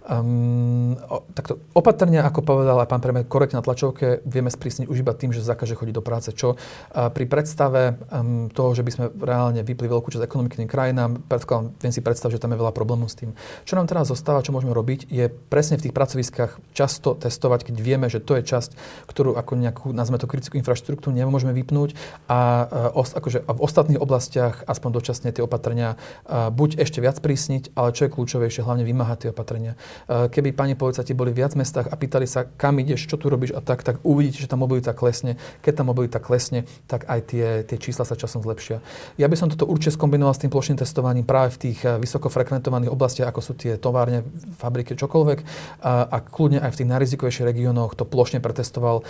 [0.04, 5.00] Um, o, takto opatrne, ako povedal aj pán premiér korektne na tlačovke, vieme sprísniť už
[5.00, 6.28] iba tým, že zakaže chodiť do práce.
[6.36, 10.68] Čo uh, pri predstave um, toho, že by sme reálne vypli veľkú časť ekonomiky tým
[10.68, 13.32] krajinám, predkladám, viem si predstaviť, že tam je veľa problémov s tým.
[13.64, 17.80] Čo nám teraz zostáva, čo môžeme robiť, je presne v tých pracoviskách často testovať, keď
[17.80, 18.76] vieme, že to je časť,
[19.08, 21.96] ktorú ako nejakú, nazveme to kritickú infraštruktúru, nemôžeme vypnúť
[22.28, 25.96] a uh, os, akože v ostatných oblastiach aspoň dočasne tie opatrenia
[26.28, 29.80] uh, buď ešte viac prísniť, ale čo je kľúčovejšie, hlavne vymáhať tie opatrenia.
[30.04, 33.56] Eh, keby pani policajti boli viac mestách a pýtali sa, kam ideš, čo tu robíš
[33.56, 35.40] a tak, tak uvidíte, že tá mobilita klesne.
[35.64, 38.84] Keď tá mobilita klesne, tak aj tie, tie čísla sa časom zlepšia.
[39.16, 42.92] Ja by som toto určite skombinoval s tým plošným testovaním práve v tých eh, vysokofrekventovaných
[42.92, 44.26] oblastiach, ako sú tie továrne,
[44.60, 45.38] fabriky, čokoľvek.
[45.84, 49.04] A, a kľudne aj v tých najrizikovejších regiónoch to plošne pretestoval um,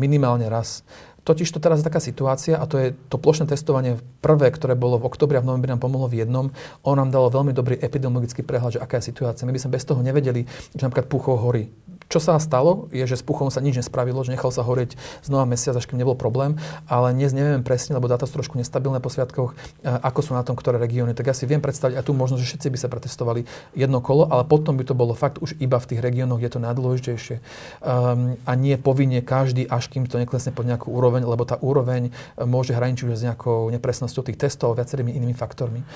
[0.00, 0.86] minimálne raz.
[1.26, 4.94] Totiž to teraz je taká situácia a to je to plošné testovanie prvé, ktoré bolo
[5.02, 6.54] v oktobri a v novembri nám pomohlo v jednom.
[6.86, 9.42] On nám dalo veľmi dobrý epidemiologický prehľad, že aká je situácia.
[9.42, 11.66] My by sme bez toho nevedeli, že napríklad Puchov horí.
[12.06, 14.94] Čo sa stalo, je, že s Puchom sa nič nespravilo, že nechal sa horieť
[15.26, 16.54] znova mesiac, až kým nebol problém,
[16.86, 20.54] ale dnes nevieme presne, lebo dáta sú trošku nestabilné po sviatkoch, ako sú na tom
[20.54, 21.18] ktoré regióny.
[21.18, 23.42] Tak ja si viem predstaviť aj tu možnosť, že všetci by sa pretestovali
[23.74, 26.54] jedno kolo, ale potom by to bolo fakt už iba v tých regiónoch, kde je
[26.54, 27.36] to najdôležitejšie.
[27.82, 32.08] Um, a nie povinne každý, až kým to neklesne pod nejakú úroveň, lebo tá úroveň
[32.08, 32.10] e,
[32.46, 35.82] môže hraničiť s nejakou nepresnosťou tých testov a viacerými inými faktormi.
[35.82, 35.86] E,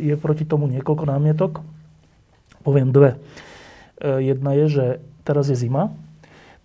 [0.00, 1.60] je proti tomu niekoľko námietok.
[2.64, 3.20] Poviem dve.
[4.00, 4.86] E, jedna je, že
[5.24, 5.92] teraz je zima,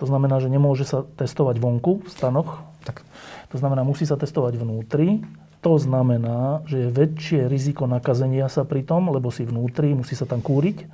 [0.01, 2.65] to znamená, že nemôže sa testovať vonku v stanoch.
[2.81, 3.05] Tak.
[3.53, 5.21] To znamená, musí sa testovať vnútri.
[5.61, 10.25] To znamená, že je väčšie riziko nakazenia sa pri tom, lebo si vnútri, musí sa
[10.25, 10.89] tam kúriť.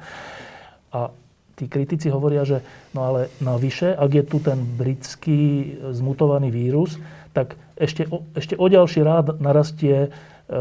[0.92, 1.16] A
[1.56, 2.60] tí kritici hovoria, že
[2.92, 7.00] no ale navyše, ak je tu ten britský zmutovaný vírus,
[7.32, 10.12] tak ešte o, ešte o ďalší rád narastie,
[10.52, 10.60] e,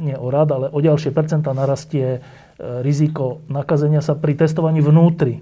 [0.00, 2.24] nie o rád, ale o ďalšie percentá narastie
[2.58, 5.40] riziko nakazenia sa pri testovaní vnútri.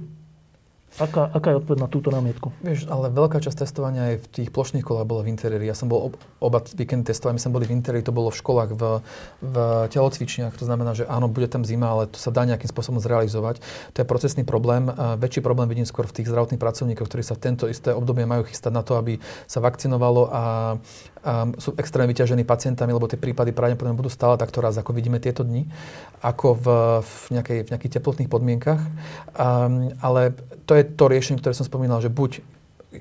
[0.97, 2.57] Aká, aká je odpoveď na túto námietku?
[2.65, 5.69] Vieš, ale veľká časť testovania aj v tých plošných kolách bola v interiéri.
[5.69, 8.73] Ja som bol ob, oba víkendy testovania, sme boli v interiéri, to bolo v školách,
[8.73, 8.83] v,
[9.45, 9.57] v
[9.93, 10.57] telocvičniach.
[10.57, 13.61] To znamená, že áno, bude tam zima, ale to sa dá nejakým spôsobom zrealizovať.
[13.93, 14.89] To je procesný problém.
[14.89, 18.25] A väčší problém vidím skôr v tých zdravotných pracovníkoch, ktorí sa v tento isté obdobie
[18.25, 20.81] majú chystať na to, aby sa vakcinovalo a,
[21.59, 25.43] sú extrémne vyťažení pacientami, lebo tie prípady pravdepodobne budú stále takto raz, ako vidíme tieto
[25.43, 25.67] dni,
[26.23, 26.67] ako v,
[27.03, 28.81] v, nejakej, v nejakých teplotných podmienkach.
[29.35, 30.39] Um, ale
[30.71, 32.47] to je to riešenie, ktoré som spomínal, že buď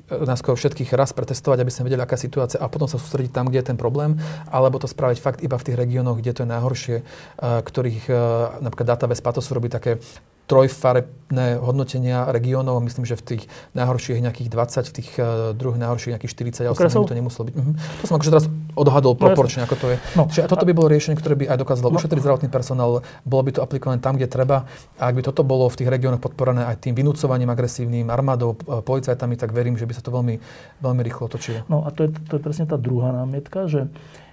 [0.10, 3.64] nás všetkých raz pretestovať, aby sme vedeli, aká situácia a potom sa sústrediť tam, kde
[3.64, 4.20] je ten problém,
[4.52, 6.98] alebo to spraviť fakt iba v tých regiónoch, kde to je najhoršie,
[7.40, 8.12] ktorých
[8.60, 10.02] napríklad database Patosu robí také
[10.46, 12.78] trojfarebné hodnotenia regiónov.
[12.86, 13.44] Myslím, že v tých
[13.74, 17.56] najhorších nejakých 20, v tých uh, druhých najhorších nejakých 40 a ostatných to nemuselo byť.
[17.58, 17.74] Uh-huh.
[17.74, 18.46] To som akože teraz
[18.78, 19.98] odhadol no, proporčne, ako to je.
[20.14, 23.42] No, Čiže toto by bolo riešenie, ktoré by aj dokázalo no, ušetriť zdravotný personál, bolo
[23.42, 24.70] by to aplikované tam, kde treba.
[25.02, 28.86] A ak by toto bolo v tých regiónoch podporené aj tým vynúcovaním agresívnym armádou, e,
[28.86, 30.38] policajtami, tak verím, že by sa to veľmi,
[30.84, 31.66] veľmi rýchlo otočilo.
[31.66, 34.25] No a to je, to je presne tá druhá námietka, že E,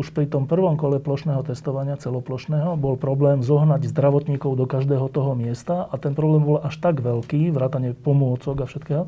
[0.00, 5.36] už pri tom prvom kole plošného testovania, celoplošného, bol problém zohnať zdravotníkov do každého toho
[5.36, 9.04] miesta a ten problém bol až tak veľký, vrátane pomôcok a všetkého,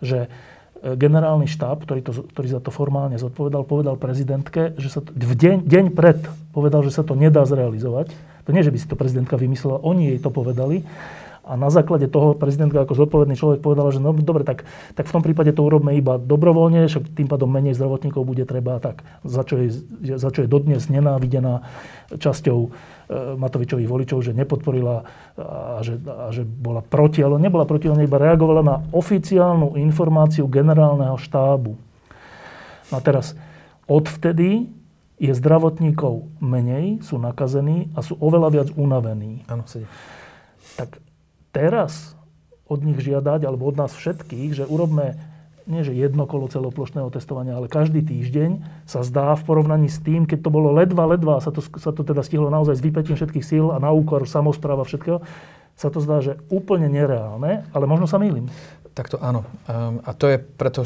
[0.00, 0.28] že e,
[0.96, 5.34] generálny štáb, ktorý, to, ktorý za to formálne zodpovedal, povedal prezidentke, že sa to, v
[5.36, 6.24] deň, deň pred
[6.56, 8.08] povedal, že sa to nedá zrealizovať.
[8.48, 10.80] To nie, že by si to prezidentka vymyslela, oni jej to povedali
[11.44, 14.64] a na základe toho prezidentka ako zodpovedný človek povedala, že no dobre, tak,
[14.96, 18.80] tak v tom prípade to urobme iba dobrovoľne, však tým pádom menej zdravotníkov bude treba
[18.80, 19.68] tak, za čo je,
[20.16, 21.68] za čo je dodnes nenávidená
[22.16, 22.68] časťou e,
[23.36, 25.04] Matovičových voličov, že nepodporila
[25.36, 30.48] a že, a že bola proti, ale nebola proti, ona iba reagovala na oficiálnu informáciu
[30.48, 31.76] generálneho štábu.
[32.88, 33.36] No a teraz,
[33.84, 34.72] odvtedy
[35.20, 39.46] je zdravotníkov menej, sú nakazení a sú oveľa viac unavení.
[39.46, 39.86] Áno, sedí.
[40.74, 40.98] Tak
[41.54, 42.18] teraz
[42.66, 45.14] od nich žiadať, alebo od nás všetkých, že urobme
[45.64, 50.28] nie že jedno kolo celoplošného testovania, ale každý týždeň sa zdá v porovnaní s tým,
[50.28, 53.44] keď to bolo ledva, ledva, sa to, sa to teda stihlo naozaj s vypetím všetkých
[53.44, 55.24] síl a na úkor samozpráva všetkého,
[55.74, 58.46] sa to zdá, že úplne nereálne, ale možno sa mýlim.
[58.94, 59.42] Tak to áno.
[59.66, 60.84] Um, a to je preto,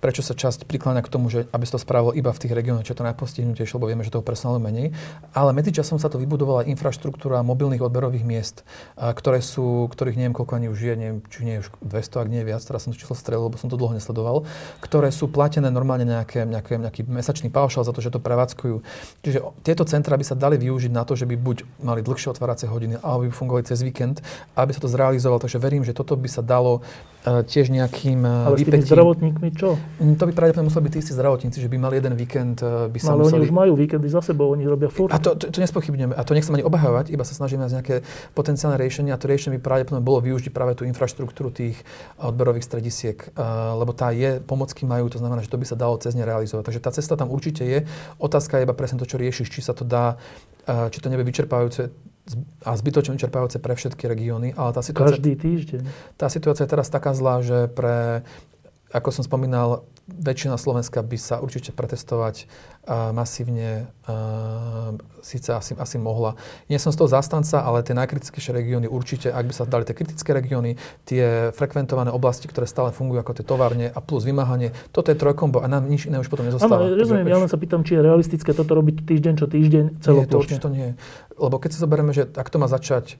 [0.00, 2.84] Prečo sa časť prikláňa k tomu, že aby sa to spravilo iba v tých regiónoch,
[2.84, 4.92] čo je to najpostihnutejšie, lebo vieme, že toho personálu menej.
[5.36, 8.56] Ale medzičasom sa to vybudovala infraštruktúra mobilných odberových miest,
[8.96, 12.40] ktoré sú, ktorých neviem, koľko ani už je, neviem, či nie už 200, ak nie
[12.42, 14.48] je viac, teraz som to číslo strelil, lebo som to dlho nesledoval,
[14.80, 18.76] ktoré sú platené normálne nejaké, nejaké, nejaký mesačný paušal za to, že to prevádzkujú.
[19.22, 22.70] Čiže tieto centra by sa dali využiť na to, že by buď mali dlhšie otváracie
[22.70, 24.22] hodiny, alebo by fungovali cez víkend,
[24.54, 25.42] aby sa to zrealizovalo.
[25.42, 29.48] Takže verím, že toto by sa dalo uh, tiež nejakým uh, Ale s tými zdravotníkmi
[29.58, 29.65] čo?
[29.66, 29.72] Čo?
[29.98, 32.86] Mm, to by pravdepodobne museli byť tí istí zdravotníci, že by mali jeden víkend, eh,
[32.86, 33.38] by sa no, ale museli...
[33.42, 35.10] oni už majú víkendy za sebou, oni robia furt.
[35.10, 36.14] A to, to, to nespochybňujeme.
[36.14, 37.96] A to nechcem ani obhávať, iba sa snažíme nájsť nejaké
[38.32, 41.76] potenciálne riešenie a to riešenie by pravdepodobne bolo využiť práve tú infraštruktúru tých
[42.22, 45.98] odberových stredisiek, uh, lebo tá je, pomocky majú, to znamená, že to by sa dalo
[45.98, 46.70] cez ne realizovať.
[46.72, 47.78] Takže tá cesta tam určite je.
[48.22, 50.20] Otázka je iba presne to, čo riešiš, či sa to dá,
[50.66, 51.90] či to nebude vyčerpávajúce
[52.66, 54.50] a zbytočne vyčerpávajúce pre všetky regióny.
[54.58, 55.82] Ale tá situácia, Každý týždeň.
[56.18, 58.26] Tá situácia je teraz taká zlá, že pre,
[58.94, 62.46] ako som spomínal, väčšina Slovenska by sa určite pretestovať
[62.86, 66.38] uh, masívne uh, síce asi, asi mohla.
[66.70, 69.98] Nie som z toho zastanca, ale tie najkritickejšie regióny určite, ak by sa dali tie
[69.98, 75.10] kritické regióny, tie frekventované oblasti, ktoré stále fungujú ako tie továrne a plus vymáhanie, toto
[75.10, 76.86] je trojkombo a nám nič iné už potom nezostáva.
[76.86, 80.22] Áno, rozumiem, ja len sa pýtam, či je realistické toto robiť týždeň čo týždeň celoplošne.
[80.22, 80.88] Nie, to určite nie.
[81.34, 83.18] Lebo keď si zoberieme, že ak to má začať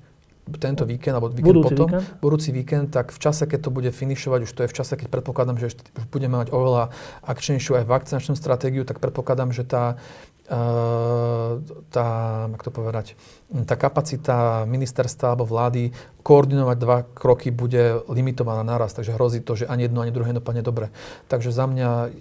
[0.54, 2.04] tento víkend, alebo víkend budúci potom, víkend?
[2.22, 5.08] budúci víkend, tak v čase, keď to bude finišovať, už to je v čase, keď
[5.10, 5.74] predpokladám, že už
[6.14, 6.94] budeme mať oveľa
[7.26, 9.98] akčnejšiu aj vakcinačnú stratégiu, tak predpokladám, že tá,
[10.46, 11.58] uh,
[11.90, 12.08] tá,
[12.46, 13.18] jak to povedať,
[13.66, 15.90] tá kapacita ministerstva alebo vlády
[16.22, 20.62] koordinovať dva kroky bude limitovaná naraz, takže hrozí to, že ani jedno, ani druhé dopadne
[20.62, 20.94] dobre.
[21.26, 22.14] Takže za mňa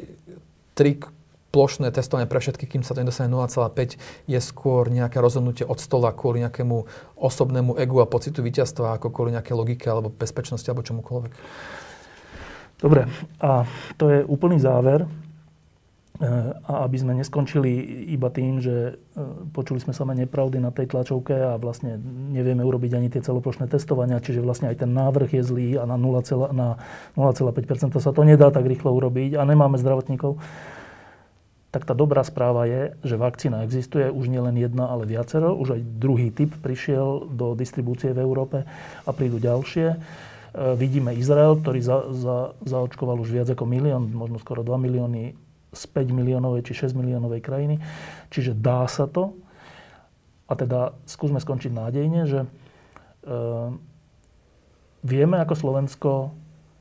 [0.74, 0.98] tri
[1.56, 3.96] plošné testovanie pre všetkých, kým sa to nedostane 0,5,
[4.28, 6.84] je skôr nejaké rozhodnutie od stola kvôli nejakému
[7.16, 11.32] osobnému egu a pocitu víťazstva, ako kvôli nejaké logike alebo bezpečnosti alebo čomukoľvek.
[12.76, 13.08] Dobre,
[13.40, 13.64] a
[13.96, 15.08] to je úplný záver.
[16.16, 16.24] E,
[16.64, 17.72] a aby sme neskončili
[18.12, 22.00] iba tým, že e, počuli sme samé nepravdy na tej tlačovke a vlastne
[22.36, 25.98] nevieme urobiť ani tie celoplošné testovania, čiže vlastne aj ten návrh je zlý a na
[26.00, 30.40] 0,5% sa to nedá tak rýchlo urobiť a nemáme zdravotníkov
[31.76, 35.52] tak tá dobrá správa je, že vakcína existuje, už nie len jedna, ale viacero.
[35.60, 38.64] Už aj druhý typ prišiel do distribúcie v Európe
[39.04, 39.88] a prídu ďalšie.
[39.92, 39.98] E,
[40.80, 45.36] vidíme Izrael, ktorý za, za, zaočkoval už viac ako milión, možno skoro 2 milióny
[45.76, 47.84] z 5 miliónovej či 6 miliónovej krajiny.
[48.32, 49.36] Čiže dá sa to.
[50.48, 52.48] A teda skúsme skončiť nádejne, že e,
[55.06, 56.34] Vieme ako Slovensko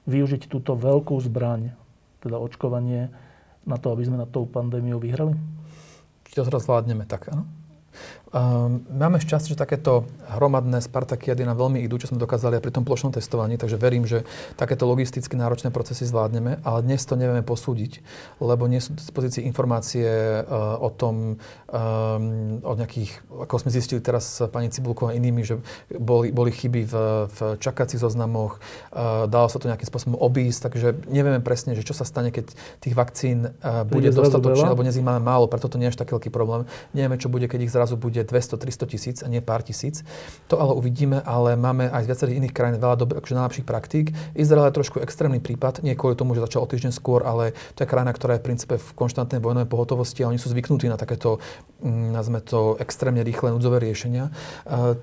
[0.08, 1.76] využiť túto veľkú zbraň,
[2.24, 3.12] teda očkovanie,
[3.64, 5.34] na to, aby sme na tou pandémiou vyhrali?
[6.28, 7.63] Či to zraz zvládneme, tak áno.
[8.34, 12.74] Um, máme šťastie, že takéto hromadné Spartakiady nám veľmi idú, čo sme dokázali aj pri
[12.74, 14.26] tom plošnom testovaní, takže verím, že
[14.58, 18.02] takéto logisticky náročné procesy zvládneme, ale dnes to nevieme posúdiť,
[18.42, 21.38] lebo nie sú v dispozícii informácie uh, o tom,
[21.70, 25.62] um, o nejakých, ako sme zistili teraz s pani Cibulkou a inými, že
[25.94, 26.94] boli, boli chyby v,
[27.30, 31.94] v čakacích zoznamoch, uh, dalo sa to nejakým spôsobom obísť, takže nevieme presne, že čo
[31.94, 32.50] sa stane, keď
[32.82, 36.02] tých vakcín uh, bude dostatočne, alebo dnes ich máme málo, preto to nie je až
[36.02, 36.66] taký veľký problém.
[36.90, 40.02] Nevieme, čo bude, keď ich zrazu bude 200-300 tisíc a nie pár tisíc.
[40.48, 44.06] To ale uvidíme, ale máme aj z viacerých iných krajín veľa dob- akože najlepších praktík.
[44.34, 47.84] Izrael je trošku extrémny prípad, nie kvôli tomu, že začal o týždeň skôr, ale to
[47.84, 50.96] je krajina, ktorá je v princípe v konštantnej vojnovej pohotovosti a oni sú zvyknutí na
[50.96, 51.38] takéto,
[51.84, 54.32] mm, nazme to, extrémne rýchle núdzové riešenia.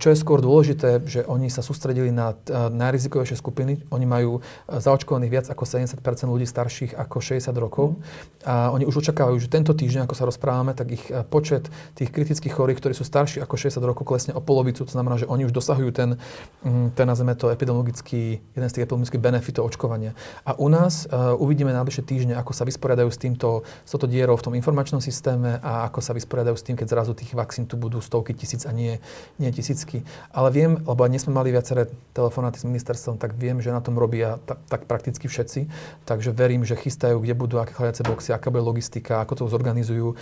[0.01, 3.85] Čo je skôr dôležité, že oni sa sústredili na najrizikovejšie skupiny.
[3.93, 6.01] Oni majú zaočkovaných viac ako 70%
[6.31, 7.99] ľudí starších ako 60 rokov.
[8.41, 12.53] A oni už očakávajú, že tento týždeň, ako sa rozprávame, tak ich počet tých kritických
[12.53, 14.87] chorých, ktorí sú starší ako 60 rokov, klesne o polovicu.
[14.87, 16.15] To znamená, že oni už dosahujú ten,
[16.63, 20.15] mm, ten nazveme to epidemiologický, jeden z tých epidemiologických benefitov očkovania.
[20.47, 24.39] A u nás uh, uvidíme najbližšie týždne, ako sa vysporiadajú s týmto, s touto dierou
[24.39, 27.75] v tom informačnom systéme a ako sa vysporiadajú s tým, keď zrazu tých vakcín tu
[27.75, 29.03] budú stovky tisíc a nie,
[29.35, 30.07] nie tisícky.
[30.31, 33.99] Ale viem, lebo dnes sme mali viaceré telefonáty s ministerstvom, tak viem, že na tom
[33.99, 35.67] robia tak, tak prakticky všetci.
[36.07, 40.15] Takže verím, že chystajú, kde budú aké chladiace boxy, aká bude logistika, ako to zorganizujú.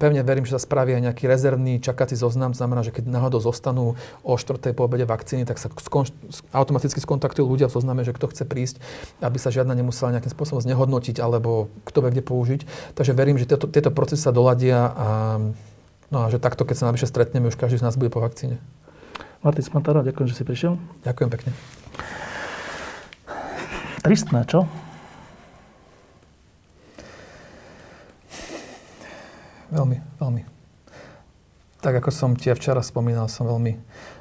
[0.00, 3.98] Pevne verím, že sa spraví aj nejaký rezervný čakací zoznam, znamená, že keď náhodou zostanú
[4.22, 4.70] o 4.
[4.78, 6.06] po obede vakcíny, tak sa skon,
[6.54, 8.78] automaticky skontaktujú ľudia v zozname, že kto chce prísť,
[9.18, 12.60] aby sa žiadna nemusela nejakým spôsobom znehodnotiť alebo kto vie kde použiť.
[12.94, 15.08] Takže verím, že tieto, tieto procesy sa doladia a,
[16.14, 18.62] no a že takto, keď sa najvyššie stretneme, už každý z nás bude po vakcíne.
[19.42, 20.78] Martin Smantara, ďakujem, že si prišiel.
[21.02, 21.50] Ďakujem pekne.
[24.06, 24.62] Tristné, čo?
[29.68, 30.57] Veľmi, veľmi
[31.78, 33.78] tak ako som ti včera spomínal, som veľmi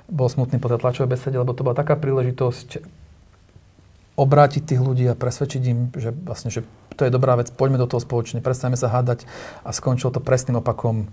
[0.07, 2.85] bol smutný po tej tlačovej besede, lebo to bola taká príležitosť
[4.17, 6.65] obrátiť tých ľudí a presvedčiť im, že vlastne, že
[6.97, 9.29] to je dobrá vec, poďme do toho spoločne, prestajme sa hádať
[9.61, 11.05] a skončil to presným opakom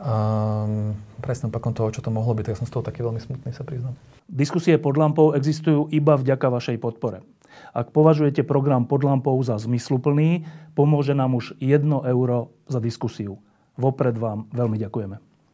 [0.00, 2.52] um, presným opakom toho, čo to mohlo byť.
[2.52, 3.96] Tak som z toho taký veľmi smutný, sa priznám.
[4.28, 7.24] Diskusie pod lampou existujú iba vďaka vašej podpore.
[7.72, 10.44] Ak považujete program pod lampou za zmysluplný,
[10.76, 13.40] pomôže nám už 1 euro za diskusiu.
[13.80, 15.25] Vopred vám veľmi ďakujeme.